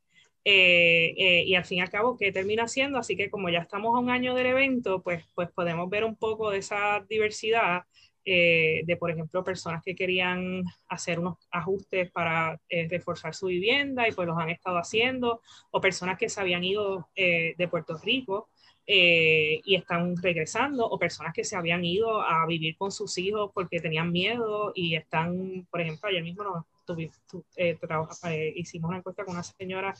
eh, 0.44 1.14
eh, 1.16 1.44
y 1.44 1.54
al 1.54 1.64
fin 1.64 1.78
y 1.78 1.80
al 1.82 1.90
cabo, 1.90 2.16
¿qué 2.16 2.32
termina 2.32 2.66
siendo? 2.68 2.99
Así 2.99 3.16
que 3.16 3.30
como 3.30 3.50
ya 3.50 3.61
estamos 3.61 3.94
a 3.94 4.00
un 4.00 4.11
año 4.11 4.35
del 4.35 4.47
evento, 4.47 5.02
pues, 5.02 5.25
pues 5.35 5.50
podemos 5.50 5.88
ver 5.90 6.04
un 6.04 6.16
poco 6.16 6.50
de 6.50 6.59
esa 6.59 7.04
diversidad 7.09 7.82
eh, 8.25 8.82
de, 8.85 8.97
por 8.97 9.11
ejemplo, 9.11 9.44
personas 9.44 9.82
que 9.82 9.94
querían 9.94 10.62
hacer 10.88 11.18
unos 11.18 11.38
ajustes 11.50 12.11
para 12.11 12.61
reforzar 12.88 13.35
su 13.35 13.47
vivienda 13.47 14.06
y 14.09 14.12
pues 14.12 14.28
los 14.28 14.38
han 14.38 14.50
estado 14.50 14.78
haciendo, 14.78 15.40
o 15.70 15.80
personas 15.80 16.18
que 16.18 16.28
se 16.28 16.40
habían 16.40 16.64
ido 16.64 17.09
de 17.16 17.68
Puerto 17.70 17.97
Rico 17.99 18.50
eh, 18.92 19.61
y 19.64 19.76
están 19.76 20.16
regresando, 20.16 20.85
o 20.85 20.99
personas 20.99 21.32
que 21.32 21.44
se 21.44 21.54
habían 21.54 21.85
ido 21.85 22.23
a 22.23 22.44
vivir 22.47 22.76
con 22.76 22.90
sus 22.90 23.16
hijos 23.18 23.52
porque 23.54 23.78
tenían 23.78 24.11
miedo 24.11 24.73
y 24.75 24.97
están, 24.97 25.64
por 25.70 25.80
ejemplo, 25.80 26.09
ayer 26.09 26.25
mismo 26.25 26.42
nos 26.42 26.64
eh, 26.99 27.78
eh, 27.85 28.52
hicimos 28.56 28.88
una 28.88 28.99
encuesta 28.99 29.25
con 29.25 29.35
una 29.35 29.44
señora 29.44 29.94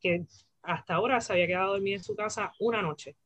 que 0.00 0.24
hasta 0.62 0.94
ahora 0.94 1.20
se 1.20 1.32
había 1.32 1.46
quedado 1.46 1.72
dormida 1.72 1.96
en 1.96 2.04
su 2.04 2.16
casa 2.16 2.52
una 2.60 2.82
noche 2.82 3.16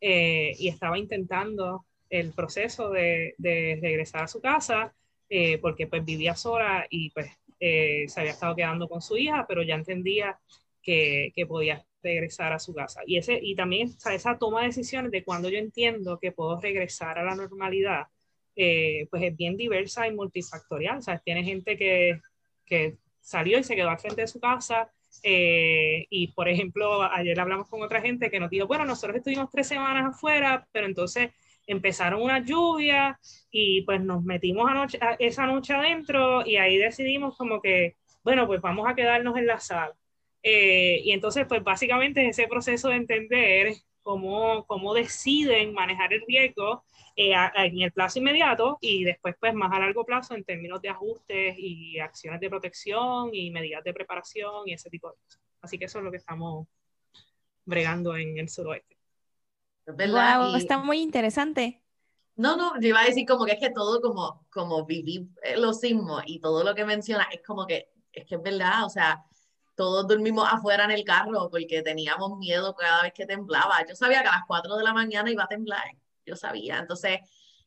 y 0.00 0.68
estaba 0.68 0.98
intentando 0.98 1.84
el 2.08 2.32
proceso 2.32 2.90
de, 2.90 3.34
regresar 3.82 4.24
a 4.24 4.28
su 4.28 4.40
casa 4.40 4.94
porque 5.60 5.86
pues 5.86 6.04
vivía 6.04 6.34
sola 6.34 6.86
y 6.88 7.10
pues 7.10 7.26
se 7.58 8.20
había 8.20 8.32
estado 8.32 8.56
quedando 8.56 8.88
con 8.88 9.02
su 9.02 9.16
hija, 9.16 9.44
pero 9.46 9.62
ya 9.62 9.74
entendía 9.74 10.38
que, 10.82 11.32
que 11.34 11.46
podía 11.46 11.84
regresar 12.02 12.52
a 12.52 12.58
su 12.58 12.74
casa. 12.74 13.02
Y, 13.06 13.16
ese, 13.16 13.38
y 13.40 13.54
también 13.54 13.94
esa 14.10 14.38
toma 14.38 14.60
de 14.60 14.68
decisiones 14.68 15.10
de 15.12 15.24
cuando 15.24 15.48
yo 15.48 15.58
entiendo 15.58 16.18
que 16.18 16.32
puedo 16.32 16.60
regresar 16.60 17.18
a 17.18 17.24
la 17.24 17.34
normalidad, 17.34 18.06
eh, 18.56 19.06
pues 19.10 19.22
es 19.22 19.36
bien 19.36 19.56
diversa 19.56 20.06
y 20.06 20.14
multifactorial. 20.14 20.98
O 20.98 21.02
sea, 21.02 21.18
tiene 21.18 21.44
gente 21.44 21.76
que, 21.76 22.20
que 22.64 22.98
salió 23.20 23.58
y 23.58 23.62
se 23.64 23.76
quedó 23.76 23.90
al 23.90 23.98
frente 23.98 24.22
de 24.22 24.28
su 24.28 24.40
casa. 24.40 24.90
Eh, 25.22 26.06
y 26.10 26.28
por 26.28 26.48
ejemplo, 26.48 27.02
ayer 27.02 27.38
hablamos 27.38 27.68
con 27.68 27.82
otra 27.82 28.00
gente 28.00 28.30
que 28.30 28.40
nos 28.40 28.50
dijo, 28.50 28.66
bueno, 28.66 28.84
nosotros 28.84 29.18
estuvimos 29.18 29.50
tres 29.50 29.68
semanas 29.68 30.14
afuera, 30.14 30.66
pero 30.72 30.86
entonces 30.86 31.30
empezaron 31.66 32.22
una 32.22 32.44
lluvia 32.44 33.18
y 33.50 33.82
pues 33.82 34.02
nos 34.02 34.24
metimos 34.24 34.68
anoche, 34.68 34.98
esa 35.18 35.46
noche 35.46 35.74
adentro 35.74 36.44
y 36.46 36.56
ahí 36.56 36.78
decidimos 36.78 37.36
como 37.36 37.60
que, 37.60 37.96
bueno, 38.24 38.46
pues 38.46 38.60
vamos 38.60 38.88
a 38.88 38.94
quedarnos 38.94 39.36
en 39.36 39.46
la 39.46 39.60
sala. 39.60 39.94
Eh, 40.42 41.00
y 41.04 41.12
entonces, 41.12 41.46
pues 41.46 41.62
básicamente 41.62 42.22
es 42.26 42.38
ese 42.38 42.48
proceso 42.48 42.88
de 42.88 42.96
entender 42.96 43.74
cómo, 44.02 44.64
cómo 44.66 44.94
deciden 44.94 45.72
manejar 45.74 46.12
el 46.12 46.22
riesgo 46.26 46.82
eh, 47.22 47.34
en 47.54 47.82
el 47.82 47.92
plazo 47.92 48.18
inmediato 48.18 48.78
y 48.80 49.04
después, 49.04 49.34
pues 49.38 49.52
más 49.52 49.70
a 49.72 49.78
largo 49.78 50.06
plazo 50.06 50.34
en 50.34 50.42
términos 50.42 50.80
de 50.80 50.88
ajustes 50.88 51.54
y 51.58 51.98
acciones 51.98 52.40
de 52.40 52.48
protección 52.48 53.28
y 53.34 53.50
medidas 53.50 53.84
de 53.84 53.92
preparación 53.92 54.66
y 54.66 54.72
ese 54.72 54.88
tipo 54.88 55.10
de 55.10 55.16
cosas. 55.16 55.42
Así 55.60 55.78
que 55.78 55.84
eso 55.84 55.98
es 55.98 56.04
lo 56.04 56.10
que 56.10 56.16
estamos 56.16 56.66
bregando 57.66 58.16
en 58.16 58.38
el 58.38 58.48
suroeste. 58.48 58.96
Wow, 59.86 60.56
está 60.56 60.78
muy 60.78 61.02
interesante. 61.02 61.82
No, 62.36 62.56
no, 62.56 62.80
yo 62.80 62.88
iba 62.88 63.02
a 63.02 63.04
decir 63.04 63.26
como 63.26 63.44
que 63.44 63.52
es 63.52 63.60
que 63.60 63.70
todo 63.70 64.00
como, 64.00 64.46
como 64.48 64.86
viví 64.86 65.28
los 65.58 65.80
sismos 65.80 66.22
y 66.24 66.40
todo 66.40 66.64
lo 66.64 66.74
que 66.74 66.86
menciona 66.86 67.28
es 67.30 67.42
como 67.46 67.66
que, 67.66 67.90
es 68.14 68.24
que 68.24 68.36
es 68.36 68.42
verdad, 68.42 68.86
o 68.86 68.88
sea, 68.88 69.22
todos 69.74 70.08
dormimos 70.08 70.48
afuera 70.50 70.84
en 70.84 70.92
el 70.92 71.04
carro 71.04 71.50
porque 71.50 71.82
teníamos 71.82 72.38
miedo 72.38 72.74
cada 72.74 73.02
vez 73.02 73.12
que 73.12 73.26
temblaba. 73.26 73.84
Yo 73.86 73.94
sabía 73.94 74.22
que 74.22 74.28
a 74.28 74.36
las 74.36 74.46
4 74.46 74.76
de 74.76 74.84
la 74.84 74.94
mañana 74.94 75.30
iba 75.30 75.44
a 75.44 75.48
temblar, 75.48 75.84
yo 76.24 76.36
sabía. 76.36 76.78
Entonces, 76.78 77.20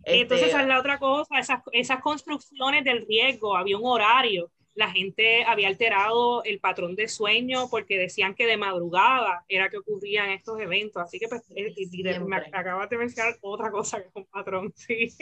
entonces 0.04 0.50
esa 0.50 0.62
es 0.62 0.68
la 0.68 0.80
otra 0.80 1.00
cosa, 1.00 1.40
esas, 1.40 1.62
esas 1.72 2.02
construcciones 2.02 2.84
del 2.84 3.06
riesgo, 3.06 3.56
había 3.56 3.78
un 3.78 3.86
horario, 3.86 4.52
la 4.76 4.92
gente 4.92 5.44
había 5.46 5.68
alterado 5.68 6.44
el 6.44 6.60
patrón 6.60 6.96
de 6.96 7.08
sueño 7.08 7.70
porque 7.70 7.98
decían 7.98 8.34
que 8.34 8.48
de 8.48 8.58
madrugada 8.58 9.46
era 9.48 9.70
que 9.70 9.78
ocurrían 9.78 10.32
estos 10.32 10.60
eventos, 10.60 11.02
así 11.02 11.20
que 11.20 11.28
pues, 11.28 11.44
eh, 11.56 12.20
me 12.20 12.38
acabas 12.38 12.90
de 12.90 12.98
mencionar 12.98 13.36
otra 13.42 13.72
cosa 13.72 14.02
que 14.02 14.08
es 14.08 14.16
un 14.16 14.26
patrón, 14.26 14.74
sí. 14.76 15.14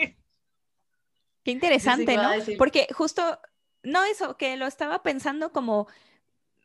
Qué 1.44 1.52
interesante, 1.52 2.16
¿no? 2.16 2.30
Porque 2.58 2.88
justo, 2.94 3.40
no 3.84 4.04
eso, 4.04 4.38
que 4.38 4.58
lo 4.58 4.68
estaba 4.68 5.02
pensando 5.02 5.52
como 5.52 5.88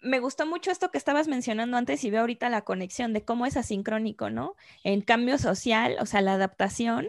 me 0.01 0.21
gustó 0.21 0.47
mucho 0.47 0.71
esto 0.71 0.91
que 0.91 0.99
estabas 0.99 1.29
mencionando 1.29 1.77
antes 1.77 2.05
y 2.05 2.11
veo 2.11 2.21
ahorita 2.21 2.49
la 2.49 2.63
conexión 2.63 3.13
de 3.13 3.25
cómo 3.25 3.47
es 3.47 3.57
asincrónico, 3.57 4.31
¿no? 4.31 4.57
En 4.85 5.01
cambio 5.01 5.39
social, 5.39 5.97
o 6.01 6.07
sea, 6.07 6.21
la 6.21 6.35
adaptación 6.35 7.09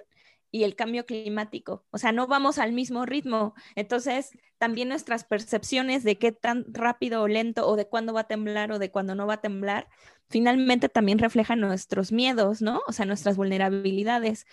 y 0.51 0.63
el 0.63 0.75
cambio 0.75 1.05
climático. 1.05 1.85
O 1.91 1.97
sea, 1.97 2.11
no 2.11 2.27
vamos 2.27 2.57
al 2.57 2.71
mismo 2.71 3.05
ritmo. 3.05 3.53
Entonces, 3.75 4.31
también 4.57 4.89
nuestras 4.89 5.23
percepciones 5.23 6.03
de 6.03 6.17
qué 6.17 6.31
tan 6.31 6.65
rápido 6.73 7.21
o 7.21 7.27
lento 7.27 7.67
o 7.67 7.75
de 7.75 7.87
cuándo 7.87 8.13
va 8.13 8.21
a 8.21 8.27
temblar 8.27 8.71
o 8.71 8.79
de 8.79 8.91
cuándo 8.91 9.15
no 9.15 9.27
va 9.27 9.35
a 9.35 9.41
temblar, 9.41 9.87
finalmente 10.29 10.89
también 10.89 11.19
reflejan 11.19 11.59
nuestros 11.59 12.11
miedos, 12.11 12.61
¿no? 12.61 12.81
O 12.87 12.93
sea, 12.93 13.05
nuestras 13.05 13.37
vulnerabilidades 13.37 14.47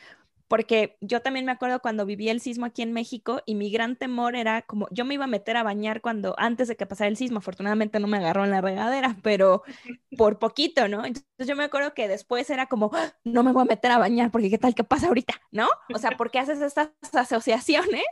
porque 0.55 0.97
yo 1.01 1.21
también 1.21 1.45
me 1.45 1.51
acuerdo 1.51 1.81
cuando 1.81 2.07
viví 2.07 2.29
el 2.29 2.41
sismo 2.41 2.65
aquí 2.65 2.83
en 2.83 2.93
México 2.93 3.43
y 3.45 3.57
mi 3.57 3.73
gran 3.73 3.97
temor 3.97 4.37
era 4.37 4.63
como, 4.63 4.87
yo 4.93 5.05
me 5.05 5.15
iba 5.15 5.25
a 5.25 5.27
meter 5.27 5.57
a 5.57 5.65
bañar 5.65 6.01
cuando, 6.01 6.37
antes 6.39 6.69
de 6.69 6.77
que 6.77 6.87
pasara 6.87 7.09
el 7.09 7.17
sismo, 7.17 7.39
afortunadamente 7.39 7.99
no 7.99 8.07
me 8.07 8.19
agarró 8.19 8.45
en 8.45 8.53
la 8.53 8.61
regadera, 8.61 9.17
pero 9.25 9.65
por 10.17 10.39
poquito, 10.39 10.87
¿no? 10.87 11.05
Entonces 11.05 11.49
yo 11.49 11.57
me 11.57 11.65
acuerdo 11.65 11.93
que 11.93 12.07
después 12.07 12.49
era 12.51 12.67
como, 12.67 12.93
¡Ah! 12.95 13.15
no 13.25 13.43
me 13.43 13.51
voy 13.51 13.63
a 13.63 13.65
meter 13.65 13.91
a 13.91 13.99
bañar 13.99 14.31
porque 14.31 14.49
qué 14.49 14.59
tal 14.59 14.77
que 14.77 14.85
pasa 14.85 15.09
ahorita, 15.09 15.35
¿no? 15.51 15.67
O 15.93 15.99
sea, 15.99 16.13
porque 16.13 16.39
haces 16.39 16.61
estas 16.61 16.91
asociaciones 17.13 18.05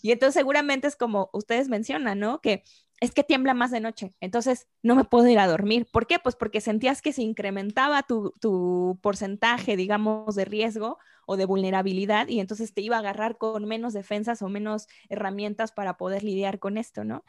y 0.00 0.12
entonces 0.12 0.32
seguramente 0.32 0.86
es 0.86 0.96
como 0.96 1.28
ustedes 1.34 1.68
mencionan, 1.68 2.18
¿no? 2.18 2.40
Que 2.40 2.64
es 3.00 3.12
que 3.12 3.24
tiembla 3.24 3.54
más 3.54 3.70
de 3.70 3.80
noche, 3.80 4.12
entonces 4.20 4.68
no 4.82 4.94
me 4.94 5.04
puedo 5.04 5.26
ir 5.26 5.38
a 5.38 5.46
dormir. 5.46 5.86
¿Por 5.90 6.06
qué? 6.06 6.18
Pues 6.18 6.36
porque 6.36 6.60
sentías 6.60 7.00
que 7.00 7.14
se 7.14 7.22
incrementaba 7.22 8.02
tu, 8.02 8.34
tu, 8.40 8.98
porcentaje, 9.00 9.74
digamos, 9.76 10.34
de 10.34 10.44
riesgo 10.44 10.98
o 11.26 11.38
de 11.38 11.46
vulnerabilidad 11.46 12.28
y 12.28 12.40
entonces 12.40 12.74
te 12.74 12.82
iba 12.82 12.96
a 12.96 12.98
agarrar 13.00 13.38
con 13.38 13.64
menos 13.64 13.94
defensas 13.94 14.42
o 14.42 14.48
menos 14.48 14.86
herramientas 15.08 15.72
para 15.72 15.96
poder 15.96 16.22
lidiar 16.22 16.58
con 16.58 16.76
esto, 16.76 17.04
¿no? 17.04 17.24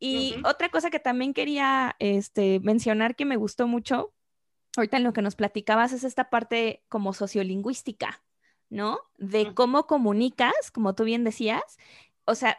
Y 0.00 0.34
otra 0.44 0.68
cosa 0.68 0.90
que 0.90 0.98
también 0.98 1.32
quería 1.32 1.94
este, 2.00 2.60
mencionar 2.60 3.14
que 3.14 3.24
me 3.24 3.36
gustó 3.36 3.68
mucho, 3.68 4.12
ahorita 4.76 4.96
en 4.96 5.04
lo 5.04 5.12
que 5.12 5.22
nos 5.22 5.36
platicabas, 5.36 5.92
es 5.92 6.02
esta 6.02 6.30
parte 6.30 6.82
como 6.88 7.12
sociolingüística, 7.12 8.22
¿no? 8.70 8.98
De 9.18 9.54
cómo 9.54 9.86
comunicas, 9.86 10.70
como 10.72 10.94
tú 10.94 11.04
bien 11.04 11.22
decías, 11.22 11.78
o 12.24 12.34
sea, 12.34 12.58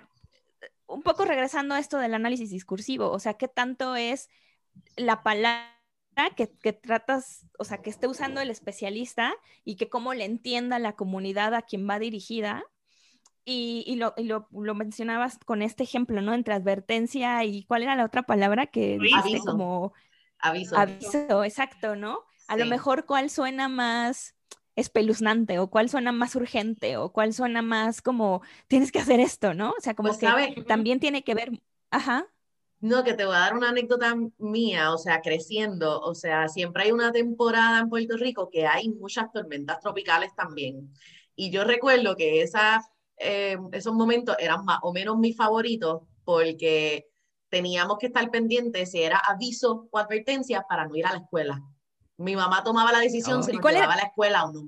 un 0.88 1.02
poco 1.02 1.26
regresando 1.26 1.76
a 1.76 1.80
esto 1.80 1.98
del 1.98 2.14
análisis 2.14 2.50
discursivo, 2.50 3.12
o 3.12 3.20
sea, 3.20 3.36
qué 3.36 3.48
tanto 3.48 3.96
es 3.96 4.30
la 4.96 5.24
palabra 5.24 5.76
que, 6.36 6.74
tratas, 6.74 7.46
o 7.60 7.64
sea, 7.64 7.82
que 7.82 7.90
esté 7.90 8.08
usando 8.08 8.42
el 8.42 8.50
especialista 8.50 9.34
y 9.64 9.76
que 9.76 9.90
cómo 9.90 10.14
le 10.14 10.26
entienda 10.26 10.80
la 10.80 10.94
comunidad 10.94 11.54
a 11.54 11.62
quien 11.62 11.90
va 11.90 12.00
dirigida. 12.00 12.64
Y, 13.48 13.98
lo, 13.98 14.16
mencionabas 14.74 15.38
con 15.38 15.62
este 15.62 15.84
ejemplo, 15.84 16.22
¿no? 16.22 16.34
Entre 16.34 16.56
advertencia 16.56 17.44
y 17.44 17.64
cuál 17.66 17.84
era 17.84 17.96
la 17.96 18.06
otra 18.06 18.24
palabra 18.24 18.66
que 18.66 18.98
dijiste 18.98 19.40
como 19.46 19.94
aviso. 20.40 20.76
Aviso, 20.76 21.44
exacto, 21.44 21.96
¿no? 21.96 22.20
A 22.48 22.58
lo 22.58 22.66
mejor 22.66 23.06
cuál 23.06 23.30
suena 23.30 23.70
más 23.70 24.35
espeluznante 24.76 25.60
o 25.60 25.68
cuál 25.68 25.90
suena 25.90 26.12
más 26.12 26.36
urgente 26.36 26.98
o 26.98 27.12
cuál 27.12 27.34
suena 27.34 27.62
más 27.62 28.02
como 28.02 28.42
tienes 28.68 28.92
que 28.92 29.00
hacer 29.00 29.20
esto, 29.20 29.54
¿no? 29.54 29.72
O 29.72 29.82
sea, 29.82 29.96
como 29.96 30.10
pues, 30.10 30.20
que 30.20 30.64
también 30.64 31.00
tiene 31.00 31.24
que 31.24 31.34
ver, 31.34 31.52
ajá. 31.92 32.28
No, 32.82 33.04
que 33.04 33.14
te 33.14 33.26
voy 33.26 33.36
a 33.36 33.40
dar 33.40 33.56
una 33.56 33.70
anécdota 33.70 34.16
mía, 34.38 34.94
o 34.94 34.98
sea, 34.98 35.22
creciendo, 35.22 36.02
o 36.02 36.14
sea, 36.14 36.50
siempre 36.50 36.84
hay 36.84 36.92
una 36.92 37.12
temporada 37.12 37.80
en 37.80 37.90
Puerto 37.90 38.18
Rico 38.18 38.50
que 38.52 38.68
hay 38.68 38.90
muchas 38.90 39.32
tormentas 39.32 39.80
tropicales 39.80 40.36
también. 40.36 40.94
Y 41.36 41.50
yo 41.52 41.64
recuerdo 41.64 42.16
que 42.16 42.42
esa, 42.42 42.82
eh, 43.18 43.58
esos 43.72 43.94
momentos 43.94 44.36
eran 44.40 44.66
más 44.66 44.80
o 44.84 44.94
menos 44.94 45.18
mis 45.18 45.36
favoritos 45.36 46.04
porque 46.26 47.08
teníamos 47.50 47.98
que 47.98 48.08
estar 48.08 48.30
pendientes 48.30 48.92
si 48.92 49.02
era 49.02 49.18
aviso 49.20 49.88
o 49.90 49.98
advertencia 49.98 50.66
para 50.68 50.86
no 50.86 50.96
ir 50.96 51.06
a 51.06 51.14
la 51.14 51.20
escuela 51.20 51.64
mi 52.18 52.36
mamá 52.36 52.64
tomaba 52.64 52.92
la 52.92 53.00
decisión 53.00 53.44
si 53.44 53.52
nos 53.52 53.64
llevaba 53.64 53.94
a 53.94 53.98
la 53.98 54.04
escuela 54.04 54.46
o 54.46 54.52
no. 54.52 54.68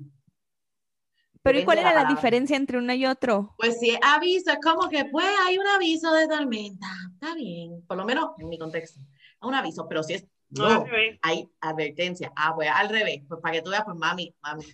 Pero 1.41 1.59
¿y 1.59 1.63
cuál 1.63 1.79
era 1.79 1.93
la, 1.93 2.05
diferencia 2.05 2.57
entre 2.57 2.77
uno 2.77 2.93
y 2.93 3.05
otro? 3.05 3.55
Pues 3.57 3.79
si 3.79 3.91
es 3.91 3.99
aviso, 4.01 4.51
es 4.51 4.59
como 4.61 4.89
que 4.89 5.05
pues 5.05 5.25
hay 5.45 5.57
un 5.57 5.67
aviso 5.67 6.11
de 6.11 6.27
tormenta. 6.27 6.87
Está 7.13 7.35
bien, 7.35 7.85
por 7.87 7.95
lo 7.95 8.03
menos 8.03 8.31
en 8.37 8.49
mi 8.49 8.57
contexto. 8.57 8.99
Un 9.41 9.53
aviso, 9.53 9.87
pero 9.87 10.03
si 10.03 10.15
es 10.15 10.27
no, 10.49 10.85
hay 11.21 11.49
advertencia. 11.59 12.31
Ah, 12.35 12.53
pues 12.55 12.69
al 12.69 12.89
revés. 12.89 13.21
Pues 13.27 13.41
para 13.41 13.55
que 13.55 13.61
tú 13.61 13.69
veas, 13.69 13.83
pues 13.85 13.97
mami, 13.97 14.33
mami, 14.41 14.65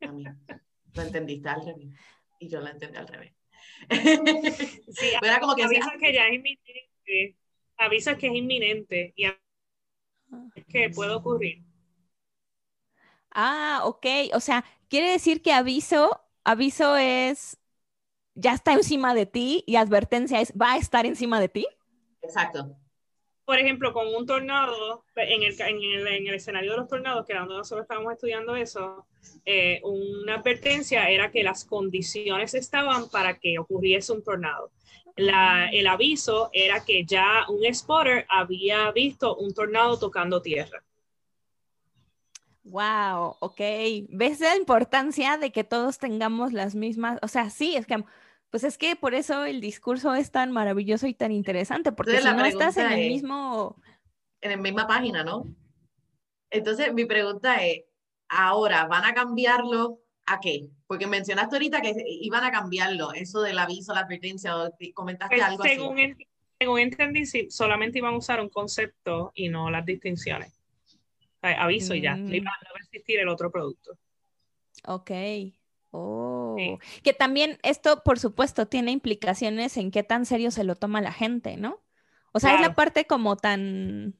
mami, 0.00 0.24
lo 0.94 1.02
entendiste 1.02 1.48
al 1.48 1.64
revés. 1.64 1.88
Y 2.38 2.48
yo 2.48 2.60
lo 2.60 2.68
entendí 2.68 2.98
al 2.98 3.08
revés. 3.08 3.32
Sí, 4.92 5.12
era 5.22 5.40
como 5.40 5.54
que 5.54 5.64
avisa 5.64 5.92
que 5.98 6.12
ya 6.12 6.26
es 6.26 6.34
inminente. 6.34 7.38
Avisa 7.76 8.18
que 8.18 8.26
es 8.26 8.34
inminente 8.34 9.14
y 9.16 9.24
que 10.68 10.90
puede 10.90 11.12
ocurrir. 11.12 11.62
Ah, 13.30 13.82
ok. 13.84 14.06
O 14.34 14.40
sea, 14.40 14.64
quiere 14.88 15.10
decir 15.10 15.42
que 15.42 15.52
aviso, 15.52 16.20
aviso 16.44 16.96
es, 16.96 17.58
ya 18.34 18.54
está 18.54 18.72
encima 18.72 19.14
de 19.14 19.26
ti 19.26 19.64
y 19.66 19.76
advertencia 19.76 20.40
es, 20.40 20.52
va 20.60 20.72
a 20.72 20.76
estar 20.78 21.06
encima 21.06 21.40
de 21.40 21.48
ti. 21.48 21.66
Exacto. 22.22 22.76
Por 23.44 23.58
ejemplo, 23.58 23.92
con 23.92 24.06
un 24.14 24.26
tornado, 24.26 25.04
en 25.16 25.42
el, 25.42 25.60
en 25.60 26.26
el, 26.28 26.34
escenario 26.34 26.70
de 26.70 26.76
los 26.76 26.88
tornados, 26.88 27.26
que 27.26 27.32
era 27.32 27.40
donde 27.40 27.56
nosotros 27.56 27.82
estábamos 27.82 28.12
estudiando 28.12 28.54
eso, 28.54 29.06
eh, 29.44 29.80
una 29.82 30.36
advertencia 30.36 31.08
era 31.10 31.32
que 31.32 31.42
las 31.42 31.64
condiciones 31.64 32.54
estaban 32.54 33.08
para 33.08 33.38
que 33.38 33.58
ocurriese 33.58 34.12
un 34.12 34.22
tornado. 34.22 34.70
La, 35.16 35.68
el 35.72 35.88
aviso 35.88 36.50
era 36.52 36.84
que 36.84 37.04
ya 37.04 37.44
un 37.48 37.62
spotter 37.74 38.24
había 38.28 38.90
visto 38.92 39.36
un 39.36 39.52
tornado 39.52 39.98
tocando 39.98 40.40
tierra. 40.40 40.84
Wow, 42.64 43.36
ok. 43.40 43.60
¿Ves 44.10 44.40
la 44.40 44.56
importancia 44.56 45.38
de 45.38 45.50
que 45.50 45.64
todos 45.64 45.98
tengamos 45.98 46.52
las 46.52 46.74
mismas? 46.74 47.18
O 47.22 47.28
sea, 47.28 47.50
sí, 47.50 47.76
es 47.76 47.86
que, 47.86 48.04
pues 48.50 48.64
es 48.64 48.76
que 48.76 48.96
por 48.96 49.14
eso 49.14 49.44
el 49.44 49.60
discurso 49.60 50.14
es 50.14 50.30
tan 50.30 50.52
maravilloso 50.52 51.06
y 51.06 51.14
tan 51.14 51.32
interesante, 51.32 51.92
porque 51.92 52.20
si 52.20 52.24
no 52.24 52.44
estás 52.44 52.76
en 52.76 52.92
el 52.92 53.08
mismo... 53.08 53.76
En 54.42 54.50
la 54.50 54.56
misma 54.56 54.86
página, 54.86 55.24
¿no? 55.24 55.46
Entonces, 56.50 56.92
mi 56.92 57.04
pregunta 57.04 57.64
es, 57.64 57.84
ahora, 58.28 58.86
¿van 58.86 59.04
a 59.04 59.14
cambiarlo 59.14 60.00
a 60.26 60.40
qué? 60.40 60.68
Porque 60.86 61.06
mencionaste 61.06 61.56
ahorita 61.56 61.80
que 61.80 61.94
iban 62.06 62.44
a 62.44 62.50
cambiarlo, 62.50 63.12
eso 63.12 63.40
del 63.42 63.58
aviso, 63.58 63.94
la 63.94 64.00
advertencia, 64.00 64.56
o 64.56 64.70
comentaste 64.94 65.36
pues, 65.36 65.46
algo 65.46 65.62
según 65.62 66.00
así. 66.00 66.26
según 66.58 66.80
entendí, 66.80 67.24
solamente 67.50 67.98
iban 67.98 68.14
a 68.14 68.18
usar 68.18 68.40
un 68.40 68.48
concepto 68.48 69.30
y 69.34 69.48
no 69.48 69.70
las 69.70 69.84
distinciones. 69.84 70.59
Aviso 71.42 71.94
y 71.94 72.02
ya, 72.02 72.16
no 72.16 72.34
iba 72.34 72.50
a 72.50 72.78
existir 72.78 73.20
el 73.20 73.28
otro 73.28 73.50
producto. 73.50 73.98
Ok. 74.84 75.10
Oh, 75.92 76.56
que 77.02 77.12
también 77.12 77.58
esto, 77.64 78.02
por 78.04 78.20
supuesto, 78.20 78.66
tiene 78.66 78.92
implicaciones 78.92 79.76
en 79.76 79.90
qué 79.90 80.04
tan 80.04 80.24
serio 80.24 80.52
se 80.52 80.62
lo 80.62 80.76
toma 80.76 81.00
la 81.00 81.12
gente, 81.12 81.56
¿no? 81.56 81.82
O 82.32 82.38
sea, 82.38 82.54
es 82.54 82.60
la 82.60 82.76
parte 82.76 83.06
como 83.06 83.36
tan, 83.36 84.14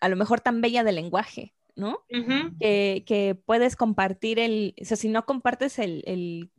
a 0.00 0.08
lo 0.08 0.16
mejor 0.16 0.40
tan 0.40 0.62
bella 0.62 0.82
del 0.82 0.94
lenguaje. 0.94 1.54
¿no? 1.76 2.04
que, 2.08 3.40
puedes 3.46 3.76
compartir 3.76 4.38
el, 4.38 4.74
o 4.80 4.84
sea, 4.84 4.96
si 4.96 5.08
no 5.08 5.24
compartes 5.24 5.78
el, 5.78 6.50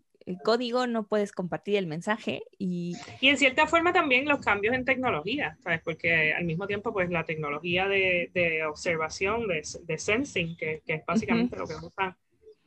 código, 0.44 0.88
no 0.88 1.08
puedes 1.08 1.32
compartir 1.32 1.76
el 1.78 1.88
mensaje. 1.88 2.44
Y... 2.58 2.96
y 3.20 3.30
en 3.30 3.38
cierta 3.38 3.68
forma 3.68 3.94
también 3.94 4.28
los 4.28 4.40
cambios 4.40 4.76
en 4.76 4.86
tecnología, 4.86 5.58
¿sabes? 5.64 5.82
Porque 5.84 6.34
al 6.34 6.46
mismo 6.46 6.68
tiempo, 6.68 6.94
pues 6.94 7.10
la 7.10 7.26
tecnología 7.26 7.88
de, 7.88 8.64
observación, 8.68 9.48
de, 9.48 9.98
sensing, 9.98 10.56
que, 10.58 10.82
es 10.86 11.06
básicamente 11.06 11.58
lo 11.58 11.68
que 11.68 11.76
usan 11.76 12.16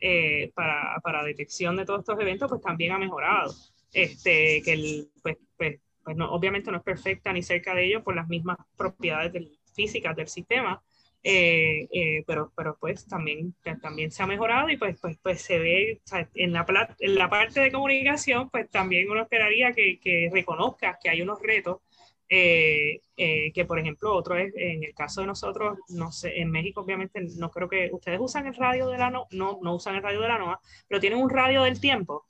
eh, 0.00 0.50
para, 0.54 1.00
para, 1.02 1.24
detección 1.24 1.76
de 1.76 1.84
todos 1.84 2.00
estos 2.00 2.20
eventos, 2.20 2.48
pues 2.48 2.62
también 2.62 2.92
ha 2.92 2.98
mejorado. 2.98 3.54
Este, 3.92 4.60
que 4.62 4.72
el, 4.72 5.08
pues, 5.22 5.36
pues, 5.56 5.80
pues 6.02 6.16
no, 6.16 6.30
obviamente 6.32 6.70
no 6.70 6.78
es 6.78 6.82
perfecta 6.82 7.32
ni 7.32 7.42
cerca 7.42 7.74
de 7.74 7.86
ello 7.86 8.02
por 8.02 8.16
las 8.16 8.28
mismas 8.28 8.58
propiedades 8.76 9.32
físicas 9.74 10.16
del 10.16 10.28
sistema, 10.28 10.82
eh, 11.26 11.88
eh, 11.90 12.22
pero, 12.26 12.52
pero 12.54 12.76
pues 12.78 13.06
también, 13.06 13.54
también 13.80 14.10
se 14.10 14.22
ha 14.22 14.26
mejorado 14.26 14.68
y 14.68 14.76
pues, 14.76 14.98
pues, 15.00 15.16
pues 15.22 15.40
se 15.40 15.58
ve 15.58 16.02
en, 16.34 16.52
la, 16.52 16.66
en 16.98 17.14
la 17.14 17.30
parte 17.30 17.60
de 17.60 17.72
comunicación, 17.72 18.50
pues 18.50 18.70
también 18.70 19.10
uno 19.10 19.22
esperaría 19.22 19.72
que, 19.72 19.98
que 19.98 20.28
reconozca 20.30 20.98
que 21.02 21.08
hay 21.08 21.22
unos 21.22 21.40
retos, 21.40 21.80
eh, 22.28 23.00
que 23.16 23.64
por 23.64 23.78
ejemplo, 23.78 24.14
otro 24.14 24.36
es, 24.36 24.52
en 24.54 24.84
el 24.84 24.94
caso 24.94 25.22
de 25.22 25.28
nosotros, 25.28 25.78
no 25.88 26.12
sé, 26.12 26.42
en 26.42 26.50
México 26.50 26.82
obviamente 26.82 27.18
no 27.38 27.50
creo 27.50 27.70
que 27.70 27.88
ustedes 27.90 28.20
usan 28.20 28.46
el 28.46 28.54
radio 28.54 28.88
de 28.88 28.98
la 28.98 29.08
NOA, 29.08 29.26
no, 29.30 29.58
no 29.62 29.76
usan 29.76 29.94
el 29.94 30.02
radio 30.02 30.20
de 30.20 30.28
la 30.28 30.38
NOA, 30.38 30.60
pero 30.88 31.00
tienen 31.00 31.20
un 31.20 31.30
radio 31.30 31.62
del 31.62 31.80
tiempo. 31.80 32.26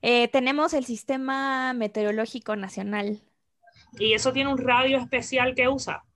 tenemos 0.00 0.72
el 0.72 0.86
Sistema 0.86 1.74
Meteorológico 1.74 2.56
Nacional. 2.56 3.20
¿Y 3.98 4.14
eso 4.14 4.32
tiene 4.32 4.50
un 4.50 4.58
radio 4.58 4.96
especial 4.96 5.54
que 5.54 5.68
usa? 5.68 6.07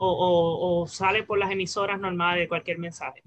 O, 0.00 0.86
sale 0.88 1.22
por 1.22 1.38
las 1.38 1.50
emisoras 1.50 2.00
normales 2.00 2.42
de 2.42 2.48
cualquier 2.48 2.78
mensaje. 2.78 3.22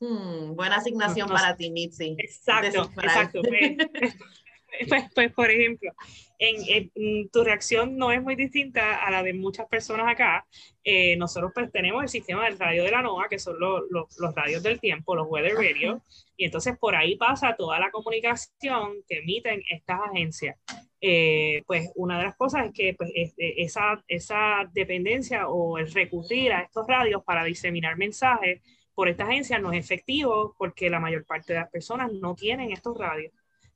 Hmm, 0.00 0.54
buena 0.54 0.76
asignación 0.76 1.28
para 1.28 1.56
ti, 1.56 1.70
Mitzi. 1.70 2.16
Exacto, 2.18 2.90
exacto. 3.02 3.42
Pues, 4.88 5.04
pues, 5.14 5.32
por 5.32 5.50
ejemplo, 5.50 5.92
en, 6.38 7.28
tu 7.30 7.44
reacción 7.44 7.96
no 7.96 8.12
es 8.12 8.22
muy 8.22 8.36
distinta 8.36 9.04
a 9.04 9.10
la 9.10 9.22
de 9.22 9.34
muchas 9.34 9.66
personas 9.66 10.06
acá. 10.08 10.46
Eh, 10.84 11.16
nosotros 11.16 11.52
pues 11.54 11.70
tenemos 11.72 12.02
el 12.02 12.08
sistema 12.08 12.44
del 12.44 12.58
radio 12.58 12.84
de 12.84 12.90
la 12.90 13.02
NOAA, 13.02 13.28
que 13.28 13.38
son 13.38 13.58
los, 13.58 13.82
los, 13.90 14.34
radios 14.34 14.62
del 14.62 14.80
tiempo, 14.80 15.16
los 15.16 15.26
weather 15.28 15.54
radio, 15.54 16.02
y 16.36 16.44
entonces 16.44 16.78
por 16.78 16.94
ahí 16.94 17.16
pasa 17.16 17.56
toda 17.56 17.78
la 17.78 17.90
comunicación 17.90 19.02
que 19.06 19.18
emiten 19.18 19.62
estas 19.68 20.00
agencias. 20.10 20.56
Eh, 21.00 21.62
pues 21.66 21.90
una 21.94 22.18
de 22.18 22.24
las 22.24 22.36
cosas 22.36 22.66
es 22.66 22.72
que 22.72 22.94
pues, 22.94 23.10
esa, 23.14 24.02
esa 24.08 24.68
dependencia 24.72 25.48
o 25.48 25.78
el 25.78 25.92
recurrir 25.92 26.52
a 26.52 26.62
estos 26.62 26.86
radios 26.86 27.22
para 27.24 27.44
diseminar 27.44 27.96
mensajes 27.96 28.60
por 28.98 29.08
esta 29.08 29.22
agencia 29.24 29.60
no 29.60 29.72
es 29.72 29.78
efectivo 29.78 30.56
porque 30.58 30.90
la 30.90 30.98
mayor 30.98 31.24
parte 31.24 31.52
de 31.52 31.60
las 31.60 31.70
personas 31.70 32.12
no 32.12 32.34
tienen 32.34 32.72
estos 32.72 32.98
radios. 32.98 33.32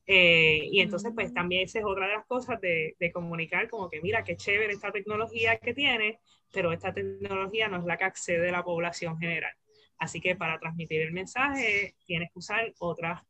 Eh, 0.07 0.69
y 0.71 0.81
entonces, 0.81 1.13
pues 1.15 1.33
también 1.33 1.63
esa 1.63 1.79
es 1.79 1.85
otra 1.85 2.07
de 2.07 2.15
las 2.15 2.27
cosas 2.27 2.61
de, 2.61 2.97
de, 2.99 3.13
comunicar, 3.13 3.69
como 3.69 3.89
que 3.89 4.01
mira, 4.01 4.25
qué 4.25 4.37
chévere 4.37 4.73
esta 4.73 4.91
tecnología 4.91 5.59
que 5.59 5.75
tiene, 5.75 6.19
pero 6.53 6.73
esta 6.73 6.93
tecnología 6.93 7.69
no 7.69 7.79
es 7.79 7.85
la 7.85 7.97
que 7.97 8.05
accede 8.05 8.49
a 8.49 8.53
la 8.53 8.65
población 8.65 9.19
general. 9.19 9.53
Así 9.99 10.21
que 10.21 10.35
para 10.35 10.59
transmitir 10.59 11.01
el 11.03 11.13
mensaje 11.13 11.95
tienes 12.05 12.33
que 12.33 12.39
usar 12.41 12.73
otras. 12.81 13.23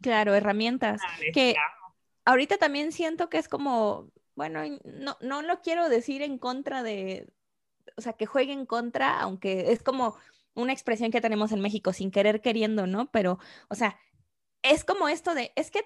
Claro, 0.00 0.34
herramientas. 0.34 1.02
que 1.34 1.54
ahorita 2.24 2.56
también 2.56 2.92
siento 2.92 3.28
que 3.28 3.36
es 3.36 3.48
como, 3.48 4.10
bueno, 4.34 4.62
no, 4.84 5.18
no 5.20 5.42
lo 5.42 5.60
quiero 5.60 5.90
decir 5.90 6.22
en 6.22 6.38
contra 6.38 6.82
de, 6.82 7.28
o 7.96 8.00
sea, 8.00 8.14
que 8.14 8.24
juegue 8.24 8.52
en 8.52 8.64
contra, 8.64 9.20
aunque 9.20 9.72
es 9.72 9.82
como 9.82 10.16
una 10.54 10.72
expresión 10.72 11.10
que 11.10 11.20
tenemos 11.20 11.52
en 11.52 11.60
México 11.60 11.92
sin 11.92 12.10
querer 12.10 12.40
queriendo, 12.40 12.86
¿no? 12.86 13.10
Pero, 13.10 13.38
o 13.68 13.74
sea, 13.74 13.98
es 14.62 14.84
como 14.84 15.08
esto 15.08 15.34
de, 15.34 15.52
es 15.56 15.70
que 15.70 15.84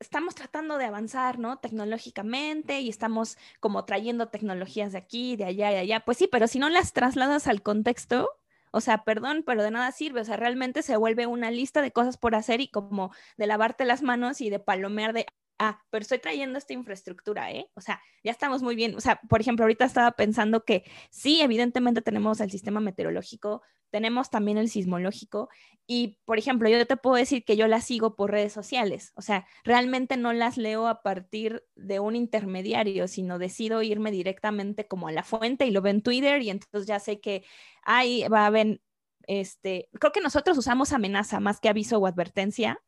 estamos 0.00 0.34
tratando 0.34 0.78
de 0.78 0.86
avanzar, 0.86 1.38
¿no? 1.38 1.58
Tecnológicamente 1.58 2.80
y 2.80 2.88
estamos 2.88 3.38
como 3.60 3.84
trayendo 3.84 4.28
tecnologías 4.28 4.92
de 4.92 4.98
aquí, 4.98 5.36
de 5.36 5.44
allá, 5.44 5.70
de 5.70 5.78
allá. 5.78 6.00
Pues 6.00 6.18
sí, 6.18 6.28
pero 6.30 6.48
si 6.48 6.58
no 6.58 6.68
las 6.68 6.92
trasladas 6.92 7.46
al 7.46 7.62
contexto, 7.62 8.28
o 8.72 8.80
sea, 8.80 9.04
perdón, 9.04 9.42
pero 9.46 9.62
de 9.62 9.70
nada 9.70 9.92
sirve. 9.92 10.20
O 10.20 10.24
sea, 10.24 10.36
realmente 10.36 10.82
se 10.82 10.96
vuelve 10.96 11.26
una 11.26 11.50
lista 11.50 11.82
de 11.82 11.92
cosas 11.92 12.16
por 12.16 12.34
hacer 12.34 12.60
y 12.60 12.68
como 12.68 13.12
de 13.36 13.46
lavarte 13.46 13.84
las 13.84 14.02
manos 14.02 14.40
y 14.40 14.50
de 14.50 14.58
palomear 14.58 15.12
de, 15.12 15.26
ah, 15.60 15.78
pero 15.90 16.02
estoy 16.02 16.18
trayendo 16.18 16.58
esta 16.58 16.72
infraestructura, 16.72 17.52
¿eh? 17.52 17.70
O 17.74 17.82
sea, 17.82 18.00
ya 18.24 18.32
estamos 18.32 18.62
muy 18.62 18.74
bien. 18.74 18.96
O 18.96 19.00
sea, 19.00 19.20
por 19.28 19.42
ejemplo, 19.42 19.64
ahorita 19.64 19.84
estaba 19.84 20.12
pensando 20.12 20.64
que 20.64 20.84
sí, 21.10 21.42
evidentemente 21.42 22.00
tenemos 22.00 22.40
el 22.40 22.50
sistema 22.50 22.80
meteorológico, 22.80 23.62
tenemos 23.90 24.30
también 24.30 24.56
el 24.56 24.70
sismológico 24.70 25.50
y, 25.86 26.18
por 26.24 26.38
ejemplo, 26.38 26.68
yo 26.68 26.86
te 26.86 26.96
puedo 26.96 27.16
decir 27.16 27.44
que 27.44 27.56
yo 27.58 27.68
las 27.68 27.84
sigo 27.84 28.16
por 28.16 28.30
redes 28.30 28.54
sociales, 28.54 29.12
o 29.16 29.22
sea, 29.22 29.46
realmente 29.62 30.16
no 30.16 30.32
las 30.32 30.56
leo 30.56 30.86
a 30.88 31.02
partir 31.02 31.62
de 31.74 32.00
un 32.00 32.16
intermediario, 32.16 33.06
sino 33.06 33.38
decido 33.38 33.82
irme 33.82 34.10
directamente 34.12 34.86
como 34.88 35.08
a 35.08 35.12
la 35.12 35.24
fuente 35.24 35.66
y 35.66 35.72
lo 35.72 35.82
veo 35.82 35.92
en 35.92 36.02
Twitter 36.02 36.40
y 36.42 36.50
entonces 36.50 36.86
ya 36.86 37.00
sé 37.00 37.20
que 37.20 37.44
ahí 37.82 38.24
va 38.28 38.44
a 38.44 38.46
haber, 38.46 38.80
este, 39.26 39.88
creo 39.98 40.12
que 40.12 40.20
nosotros 40.20 40.56
usamos 40.56 40.92
amenaza 40.92 41.40
más 41.40 41.60
que 41.60 41.68
aviso 41.68 41.98
o 41.98 42.06
advertencia 42.06 42.80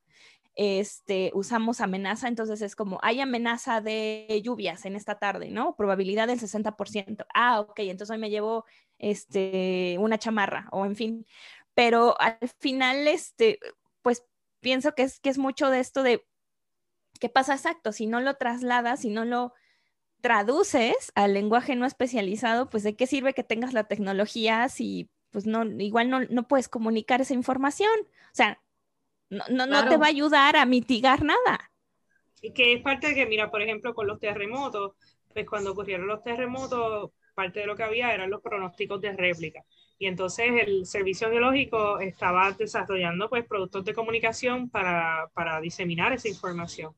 este, 0.54 1.30
usamos 1.34 1.80
amenaza, 1.80 2.28
entonces 2.28 2.60
es 2.62 2.76
como, 2.76 2.98
hay 3.02 3.20
amenaza 3.20 3.80
de 3.80 4.40
lluvias 4.44 4.84
en 4.84 4.96
esta 4.96 5.18
tarde, 5.18 5.50
¿no? 5.50 5.76
Probabilidad 5.76 6.28
del 6.28 6.40
60%. 6.40 7.26
Ah, 7.34 7.60
ok, 7.60 7.78
entonces 7.80 8.12
hoy 8.12 8.18
me 8.18 8.30
llevo 8.30 8.64
este, 8.98 9.96
una 9.98 10.18
chamarra 10.18 10.68
o 10.72 10.84
en 10.84 10.96
fin. 10.96 11.26
Pero 11.74 12.20
al 12.20 12.38
final, 12.58 13.08
este, 13.08 13.58
pues 14.02 14.24
pienso 14.60 14.94
que 14.94 15.04
es, 15.04 15.20
que 15.20 15.30
es 15.30 15.38
mucho 15.38 15.70
de 15.70 15.80
esto 15.80 16.02
de, 16.02 16.24
¿qué 17.18 17.28
pasa 17.28 17.54
exacto? 17.54 17.92
Si 17.92 18.06
no 18.06 18.20
lo 18.20 18.34
trasladas, 18.36 19.00
si 19.00 19.10
no 19.10 19.24
lo 19.24 19.54
traduces 20.20 21.12
al 21.14 21.34
lenguaje 21.34 21.74
no 21.76 21.86
especializado, 21.86 22.70
pues 22.70 22.82
de 22.84 22.94
qué 22.94 23.06
sirve 23.06 23.34
que 23.34 23.42
tengas 23.42 23.72
la 23.72 23.84
tecnología 23.84 24.68
si 24.68 25.10
pues 25.30 25.46
no, 25.46 25.64
igual 25.64 26.10
no, 26.10 26.20
no 26.26 26.46
puedes 26.46 26.68
comunicar 26.68 27.20
esa 27.20 27.34
información. 27.34 27.90
O 28.02 28.34
sea, 28.34 28.61
no, 29.50 29.66
no, 29.66 29.88
te 29.88 29.96
va 29.96 30.06
a 30.06 30.10
ayudar 30.10 30.56
a 30.56 30.66
mitigar 30.66 31.22
nada. 31.22 31.70
Y 32.42 32.52
que 32.52 32.74
es 32.74 32.82
parte 32.82 33.08
de 33.08 33.14
que, 33.14 33.26
mira, 33.26 33.50
por 33.50 33.62
ejemplo, 33.62 33.94
con 33.94 34.06
los 34.06 34.20
terremotos, 34.20 34.92
pues 35.32 35.46
cuando 35.48 35.72
ocurrieron 35.72 36.06
los 36.06 36.22
terremotos, 36.22 37.12
parte 37.34 37.60
de 37.60 37.66
lo 37.66 37.74
que 37.74 37.82
había 37.82 38.12
eran 38.12 38.28
los 38.28 38.42
pronósticos 38.42 39.00
de 39.00 39.12
réplica. 39.12 39.64
Y 39.98 40.06
entonces 40.06 40.50
el 40.66 40.84
Servicio 40.84 41.30
Geológico 41.30 41.98
estaba 42.00 42.52
desarrollando 42.52 43.30
pues 43.30 43.46
productos 43.46 43.84
de 43.84 43.94
comunicación 43.94 44.68
para, 44.68 45.30
para 45.32 45.60
diseminar 45.60 46.12
esa 46.12 46.28
información. 46.28 46.92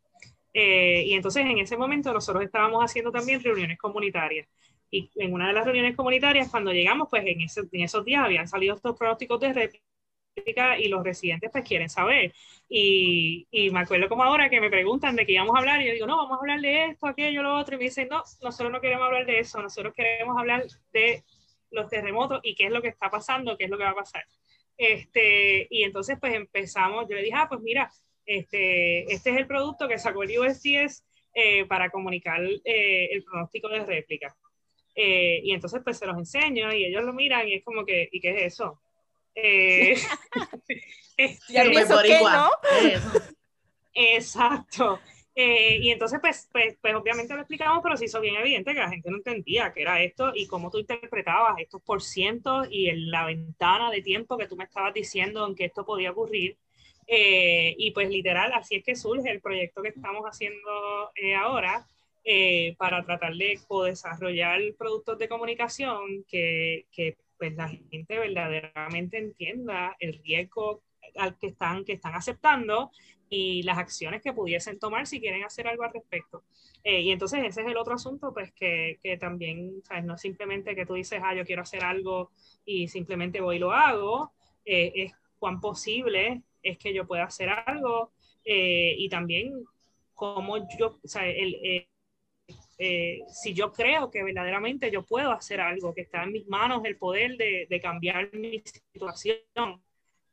Eh, 0.53 1.05
y 1.07 1.13
entonces 1.13 1.45
en 1.45 1.59
ese 1.59 1.77
momento 1.77 2.13
nosotros 2.13 2.43
estábamos 2.43 2.83
haciendo 2.83 3.13
también 3.13 3.43
reuniones 3.43 3.79
comunitarias. 3.79 4.49
Y 4.91 5.11
en 5.17 5.33
una 5.33 5.49
de 5.49 5.53
las 5.53 5.65
reuniones 5.65 5.97
comunitarias, 5.97 6.49
cuando 6.49 6.73
llegamos, 6.73 7.09
pues 7.11 7.25
en, 7.27 7.43
ese, 7.43 7.61
en 7.71 7.83
esos 7.83 8.05
días 8.05 8.25
habían 8.25 8.49
salido 8.49 8.75
estos 8.75 8.97
pronósticos 8.97 9.39
de 9.41 9.53
réplica 9.53 9.85
y 10.79 10.89
los 10.89 11.05
residentes 11.05 11.51
pues 11.51 11.65
quieren 11.65 11.89
saber. 11.89 12.33
Y, 12.69 13.47
y, 13.51 13.71
me 13.71 13.81
acuerdo 13.81 14.09
como 14.09 14.25
ahora 14.25 14.51
que 14.51 14.61
me 14.61 14.71
preguntan 14.71 15.17
de 15.17 15.27
qué 15.27 15.33
íbamos 15.33 15.55
a 15.55 15.59
hablar 15.59 15.81
y 15.83 15.87
yo 15.87 15.93
digo, 15.93 16.07
no, 16.07 16.17
vamos 16.17 16.39
a 16.39 16.41
hablar 16.41 16.61
de 16.61 16.87
esto, 16.87 17.07
aquello, 17.07 17.43
lo 17.43 17.57
otro. 17.57 17.75
Y 17.75 17.79
me 17.79 17.85
dicen, 17.85 18.09
no, 18.09 18.23
nosotros 18.43 18.73
no 18.73 18.81
queremos 18.81 19.07
hablar 19.07 19.27
de 19.27 19.39
eso, 19.39 19.63
nosotros 19.63 19.95
queremos 19.95 20.37
hablar 20.39 20.65
de 20.93 21.25
los 21.71 21.89
terremotos 21.89 22.41
y 22.43 22.55
qué 22.55 22.67
es 22.67 22.73
lo 22.73 22.83
que 22.83 22.89
está 22.89 23.11
pasando, 23.11 23.57
qué 23.57 23.65
es 23.65 23.71
lo 23.71 23.79
que 23.79 23.85
va 23.85 23.91
a 23.91 23.95
pasar. 23.95 24.25
Este, 24.77 25.67
y 25.71 25.85
entonces 25.85 26.19
pues 26.21 26.35
empezamos, 26.35 27.07
yo 27.09 27.15
le 27.15 27.23
dije, 27.23 27.37
ah, 27.37 27.47
pues 27.49 27.61
mira, 27.61 27.91
este, 28.27 29.13
este 29.13 29.31
es 29.31 29.37
el 29.37 29.47
producto 29.47 29.87
que 29.87 29.99
sacó 29.99 30.23
el 30.23 30.39
USGS 30.39 31.05
eh, 31.35 31.65
para 31.67 31.91
comunicar 31.91 32.41
eh, 32.43 33.09
el 33.13 33.23
pronóstico 33.23 33.69
de 33.69 33.85
réplica. 33.85 34.35
Eh, 34.97 35.41
y 35.43 35.53
entonces 35.53 35.81
pues 35.83 35.99
se 35.99 36.07
los 36.07 36.17
enseño 36.17 36.73
y 36.73 36.85
ellos 36.85 37.05
lo 37.05 37.13
miran 37.13 37.49
y 37.49 37.55
es 37.55 37.65
como 37.65 37.85
que, 37.85 38.09
¿y 38.11 38.21
qué 38.21 38.31
es 38.31 38.55
eso? 38.55 38.81
Eh, 39.35 39.97
ya 41.49 41.63
eso 41.63 41.99
qué, 42.03 42.21
¿no? 42.21 42.51
Exacto. 43.95 45.01
Eh, 45.37 45.79
y 45.81 45.91
entonces, 45.91 46.21
pues, 46.21 46.49
pues, 46.53 46.77
pues, 46.81 46.95
obviamente 46.95 47.35
lo 47.35 47.41
explicamos, 47.41 47.81
pero 47.83 47.97
se 47.97 48.05
hizo 48.05 48.21
bien 48.21 48.37
evidente 48.37 48.73
que 48.73 48.79
la 48.79 48.89
gente 48.89 49.11
no 49.11 49.17
entendía 49.17 49.73
qué 49.73 49.83
era 49.83 50.01
esto 50.03 50.33
y 50.35 50.47
cómo 50.47 50.71
tú 50.71 50.79
interpretabas 50.79 51.59
estos 51.59 51.83
por 51.83 52.03
cientos 52.03 52.69
y 52.71 52.89
en 52.89 53.11
la 53.11 53.27
ventana 53.27 53.91
de 53.91 54.03
tiempo 54.03 54.39
que 54.39 54.47
tú 54.47 54.57
me 54.57 54.65
estabas 54.65 54.95
diciendo 54.95 55.47
en 55.47 55.57
que 55.57 55.65
esto 55.65 55.85
podía 55.85 56.13
ocurrir. 56.13 56.57
Eh, 57.07 57.75
y 57.77 57.91
pues 57.91 58.09
literal, 58.09 58.53
así 58.53 58.77
es 58.77 58.85
que 58.85 58.95
surge 58.95 59.31
el 59.31 59.41
proyecto 59.41 59.83
que 59.83 59.89
estamos 59.89 60.25
haciendo 60.25 61.11
eh, 61.17 61.35
ahora 61.35 61.87
para 62.79 63.05
tratar 63.05 63.35
de 63.35 63.61
desarrollar 63.85 64.59
productos 64.79 65.19
de 65.19 65.29
comunicación 65.29 66.25
que, 66.27 66.87
que 66.91 67.19
pues 67.39 67.55
la 67.55 67.69
gente 67.69 68.19
verdaderamente 68.19 69.19
entienda 69.19 69.97
el 69.99 70.21
riesgo 70.23 70.83
al 71.17 71.39
que 71.39 71.49
están, 71.49 71.85
que 71.85 71.93
están 71.93 72.15
aceptando 72.15 72.91
y 73.29 73.63
las 73.63 73.79
acciones 73.79 74.23
que 74.23 74.33
pudiesen 74.33 74.79
tomar 74.79 75.07
si 75.07 75.21
quieren 75.21 75.45
hacer 75.45 75.67
algo 75.67 75.85
al 75.85 75.93
respecto. 75.93 76.45
Eh, 76.83 77.01
y 77.01 77.11
entonces 77.11 77.41
ese 77.45 77.63
es 77.63 77.67
el 77.67 77.77
otro 77.77 77.95
asunto, 77.95 78.33
pues 78.33 78.53
que, 78.53 78.99
que, 79.03 79.17
también, 79.17 79.83
¿sabes? 79.85 80.05
No 80.05 80.17
simplemente 80.17 80.75
que 80.75 80.87
tú 80.87 80.95
dices, 80.95 81.21
ah, 81.23 81.35
yo 81.35 81.45
quiero 81.45 81.63
hacer 81.63 81.83
algo 81.83 82.31
y 82.65 82.89
simplemente 82.89 83.41
voy 83.41 83.57
y 83.57 83.59
lo 83.59 83.73
hago, 83.73 84.33
eh, 84.65 84.93
es 84.95 85.13
cuán 85.39 85.61
posible 85.61 86.43
es 86.63 86.79
que 86.79 86.95
yo 86.95 87.07
pueda 87.07 87.25
hacer 87.25 87.51
algo 87.51 88.13
eh, 88.45 88.95
y 88.97 89.09
también 89.09 89.65
cómo 90.15 90.57
yo, 90.79 90.99
o 91.03 91.09
sea, 91.09 91.27
el, 91.27 91.87
si 92.77 93.55
yo 93.55 93.73
creo 93.73 94.11
que 94.11 94.23
verdaderamente 94.23 94.91
yo 94.91 95.05
puedo 95.05 95.31
hacer 95.31 95.61
algo, 95.61 95.95
que 95.95 96.03
está 96.03 96.25
en 96.25 96.33
mis 96.33 96.47
manos 96.49 96.83
el 96.85 96.97
poder 96.97 97.37
de, 97.37 97.67
de 97.69 97.81
cambiar 97.81 98.33
mi 98.35 98.63
situación, 98.65 99.83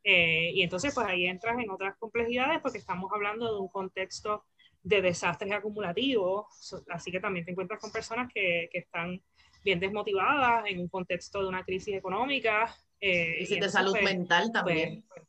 eh, 0.04 0.52
y 0.54 0.62
entonces, 0.64 0.94
pues 0.94 1.06
ahí 1.08 1.28
entras 1.28 1.60
en 1.60 1.70
otras 1.70 1.96
complejidades 1.98 2.60
porque 2.62 2.80
estamos 2.80 3.12
hablando 3.14 3.54
de 3.54 3.60
un 3.60 3.68
contexto 3.68 4.46
de 4.84 5.02
desastres 5.02 5.52
acumulativos, 5.52 6.46
así 6.90 7.12
que 7.12 7.20
también 7.20 7.46
te 7.46 7.52
encuentras 7.52 7.80
con 7.80 7.92
personas 7.92 8.32
que, 8.34 8.68
que 8.72 8.80
están 8.80 9.22
bien 9.64 9.80
desmotivadas 9.80 10.66
en 10.66 10.80
un 10.80 10.88
contexto 10.88 11.42
de 11.42 11.48
una 11.48 11.64
crisis 11.64 11.96
económica. 11.96 12.76
Eh, 13.00 13.46
y, 13.48 13.60
de 13.60 13.70
salud 13.70 13.92
pues, 13.92 14.04
mental 14.04 14.44
pues, 14.46 14.54
también. 14.54 15.04
Pues, 15.08 15.28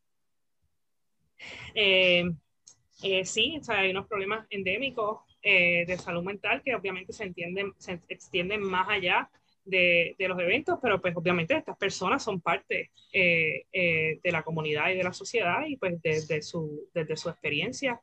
eh, 1.75 3.25
sí, 3.25 3.59
o 3.61 3.65
sea, 3.65 3.81
hay 3.81 3.91
unos 3.91 4.07
problemas 4.07 4.47
endémicos 4.49 5.21
de 5.43 5.99
salud 5.99 6.23
mental 6.23 6.63
que 6.63 6.75
obviamente 6.75 7.13
se, 7.13 7.25
entienden, 7.25 7.73
se 7.79 8.01
extienden 8.09 8.63
más 8.63 8.89
allá 8.89 9.29
de, 9.65 10.17
los 10.19 10.39
eventos, 10.39 10.79
pero 10.83 11.01
pues 11.01 11.15
obviamente 11.17 11.57
estas 11.57 11.77
personas 11.77 12.23
son 12.23 12.41
parte 12.41 12.91
eh, 13.13 13.65
eh, 13.73 14.19
de 14.23 14.33
la 14.33 14.43
comunidad 14.43 14.91
y 14.91 14.97
de 14.97 15.05
la 15.05 15.13
sociedad 15.13 15.65
y 15.67 15.77
pues 15.77 16.01
desde 16.03 16.43
su, 16.43 16.89
desde 16.95 17.17
su 17.17 17.29
experiencia 17.29 18.01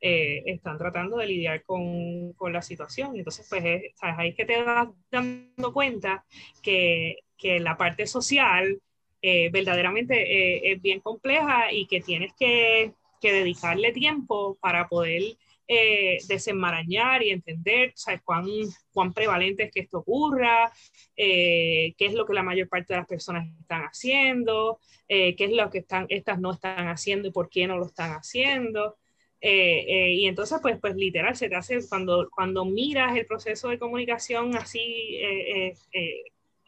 eh, 0.00 0.42
están 0.46 0.78
tratando 0.78 1.18
de 1.18 1.26
lidiar 1.26 1.62
con, 1.62 2.32
con 2.32 2.52
la 2.52 2.62
situación. 2.62 3.16
Entonces 3.16 3.46
pues 3.48 3.64
es, 3.64 3.82
ahí 4.00 4.34
que 4.34 4.44
te 4.44 4.62
das 4.62 4.88
dando 5.10 5.72
cuenta 5.72 6.24
que, 6.62 7.18
que 7.36 7.60
la 7.60 7.76
parte 7.76 8.06
social 8.06 8.80
verdaderamente 9.24 10.72
es 10.72 10.82
bien 10.82 10.98
compleja 10.98 11.72
y 11.72 11.86
que 11.86 12.00
tienes 12.00 12.32
que, 12.36 12.92
que 13.20 13.32
dedicarle 13.32 13.92
tiempo 13.92 14.58
para 14.60 14.88
poder 14.88 15.36
eh, 15.74 16.18
desenmarañar 16.28 17.22
y 17.22 17.30
entender 17.30 17.92
¿sabes? 17.94 18.20
Cuán, 18.22 18.44
cuán 18.92 19.12
prevalente 19.12 19.64
es 19.64 19.70
que 19.72 19.80
esto 19.80 19.98
ocurra, 19.98 20.70
eh, 21.16 21.94
qué 21.96 22.06
es 22.06 22.14
lo 22.14 22.26
que 22.26 22.34
la 22.34 22.42
mayor 22.42 22.68
parte 22.68 22.92
de 22.92 22.98
las 22.98 23.08
personas 23.08 23.48
están 23.58 23.82
haciendo, 23.82 24.78
eh, 25.08 25.34
qué 25.34 25.44
es 25.46 25.52
lo 25.52 25.70
que 25.70 25.78
están, 25.78 26.06
estas 26.10 26.38
no 26.40 26.52
están 26.52 26.88
haciendo 26.88 27.28
y 27.28 27.32
por 27.32 27.48
qué 27.48 27.66
no 27.66 27.78
lo 27.78 27.86
están 27.86 28.12
haciendo. 28.12 28.98
y 29.40 30.26
entonces, 30.26 30.58
pues, 30.62 30.78
pues 30.80 30.94
literal, 30.94 31.34
se 31.36 31.48
te 31.48 31.56
hace, 31.56 31.80
cuando, 31.88 32.28
cuando 32.30 32.64
miras 32.64 33.16
el 33.16 33.26
proceso 33.26 33.70
de 33.70 33.78
comunicación 33.78 34.54
así 34.56 35.18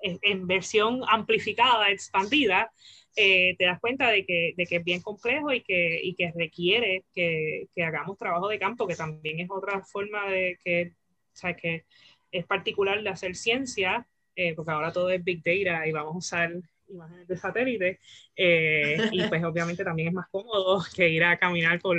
en 0.05 0.47
versión 0.47 1.01
amplificada, 1.09 1.91
expandida, 1.91 2.71
eh, 3.17 3.55
te 3.57 3.65
das 3.67 3.81
cuenta 3.81 4.11
de 4.11 4.27
que, 4.27 4.55
de 4.57 4.67
que, 4.67 4.77
es 4.77 4.85
bien 4.85 5.01
complejo 5.01 5.53
y 5.53 5.63
que, 5.63 6.01
y 6.03 6.15
que 6.15 6.33
requiere 6.35 7.05
que, 7.15 7.69
que, 7.75 7.85
hagamos 7.85 8.19
trabajo 8.19 8.49
de 8.49 8.59
campo, 8.59 8.89
que 8.89 8.97
también 8.97 9.39
es 9.39 9.49
otra 9.51 9.83
forma 9.83 10.29
de 10.29 10.59
que, 10.65 10.93
o 11.33 11.37
sea, 11.37 11.55
que 11.55 11.85
es 12.33 12.45
particular 12.45 13.01
de 13.03 13.09
hacer 13.09 13.37
ciencia, 13.37 14.07
eh, 14.35 14.55
porque 14.55 14.73
ahora 14.73 14.93
todo 14.93 15.11
es 15.11 15.23
Big 15.23 15.45
Data 15.45 15.87
y 15.87 15.93
vamos 15.93 16.15
a 16.15 16.19
usar 16.19 16.53
imágenes 16.89 17.29
de 17.29 17.37
satélite, 17.37 18.01
eh, 18.35 18.97
y 19.13 19.23
pues 19.29 19.45
obviamente 19.45 19.85
también 19.85 20.09
es 20.09 20.15
más 20.15 20.29
cómodo 20.31 20.83
que 20.97 21.09
ir 21.09 21.23
a 21.23 21.39
caminar 21.39 21.81
por, 21.81 21.97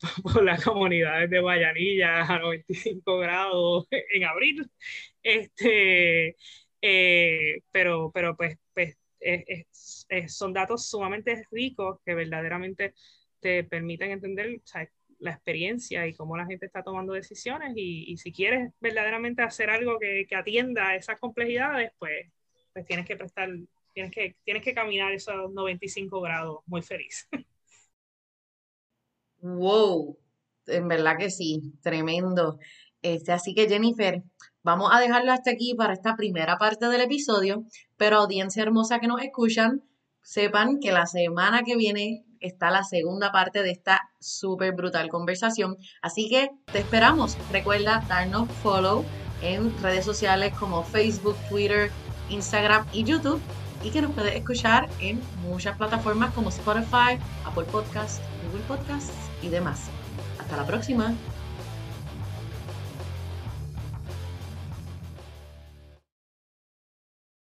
por 0.22 0.44
las 0.44 0.62
comunidades 0.62 1.30
de 1.30 1.40
Guayanilla 1.40 2.24
a 2.24 2.38
95 2.40 3.18
grados 3.18 3.86
en 3.90 4.24
abril. 4.24 4.70
Este, 5.22 6.36
pero, 6.80 8.10
pero 8.12 8.36
pues, 8.36 8.56
pues 8.74 8.96
son 10.28 10.52
datos 10.52 10.88
sumamente 10.88 11.44
ricos 11.50 11.98
que 12.04 12.14
verdaderamente 12.14 12.94
te 13.40 13.64
permiten 13.64 14.12
entender 14.12 14.60
la 15.18 15.32
experiencia 15.32 16.06
y 16.06 16.14
cómo 16.14 16.36
la 16.36 16.46
gente 16.46 16.66
está 16.66 16.82
tomando 16.82 17.12
decisiones 17.12 17.72
y, 17.76 18.16
si 18.16 18.32
quieres 18.32 18.72
verdaderamente 18.80 19.42
hacer 19.42 19.70
algo 19.70 19.98
que, 19.98 20.26
que, 20.28 20.36
atienda 20.36 20.94
esas 20.94 21.18
complejidades, 21.18 21.92
pues, 21.98 22.30
pues 22.72 22.86
tienes 22.86 23.06
que 23.06 23.16
prestar, 23.16 23.50
tienes 23.92 24.12
que, 24.12 24.36
tienes 24.44 24.62
que 24.62 24.74
caminar 24.74 25.12
esos 25.12 25.52
95 25.52 26.20
grados 26.20 26.60
muy 26.66 26.82
feliz. 26.82 27.28
Wow, 29.40 30.18
en 30.66 30.88
verdad 30.88 31.16
que 31.16 31.30
sí, 31.30 31.72
tremendo. 31.80 32.58
Este, 33.02 33.30
así 33.30 33.54
que 33.54 33.68
Jennifer, 33.68 34.20
vamos 34.68 34.90
a 34.92 35.00
dejarlo 35.00 35.32
hasta 35.32 35.50
aquí 35.50 35.74
para 35.74 35.94
esta 35.94 36.14
primera 36.14 36.58
parte 36.58 36.88
del 36.88 37.00
episodio, 37.00 37.64
pero 37.96 38.18
audiencia 38.18 38.62
hermosa 38.62 38.98
que 38.98 39.06
nos 39.06 39.22
escuchan, 39.22 39.82
sepan 40.22 40.78
que 40.78 40.92
la 40.92 41.06
semana 41.06 41.62
que 41.62 41.74
viene 41.74 42.26
está 42.40 42.70
la 42.70 42.84
segunda 42.84 43.32
parte 43.32 43.62
de 43.62 43.70
esta 43.70 43.98
súper 44.20 44.74
brutal 44.74 45.08
conversación. 45.08 45.78
Así 46.02 46.28
que 46.28 46.50
te 46.70 46.80
esperamos. 46.80 47.38
Recuerda 47.50 48.04
darnos 48.10 48.46
follow 48.62 49.06
en 49.40 49.72
redes 49.82 50.04
sociales 50.04 50.52
como 50.58 50.82
Facebook, 50.84 51.36
Twitter, 51.48 51.90
Instagram 52.28 52.86
y 52.92 53.04
YouTube 53.04 53.40
y 53.82 53.88
que 53.88 54.02
nos 54.02 54.12
puedes 54.12 54.34
escuchar 54.34 54.86
en 55.00 55.18
muchas 55.48 55.78
plataformas 55.78 56.34
como 56.34 56.50
Spotify, 56.50 57.18
Apple 57.46 57.64
Podcasts, 57.72 58.20
Google 58.44 58.64
Podcasts 58.68 59.14
y 59.40 59.48
demás. 59.48 59.88
Hasta 60.38 60.58
la 60.58 60.66
próxima. 60.66 61.14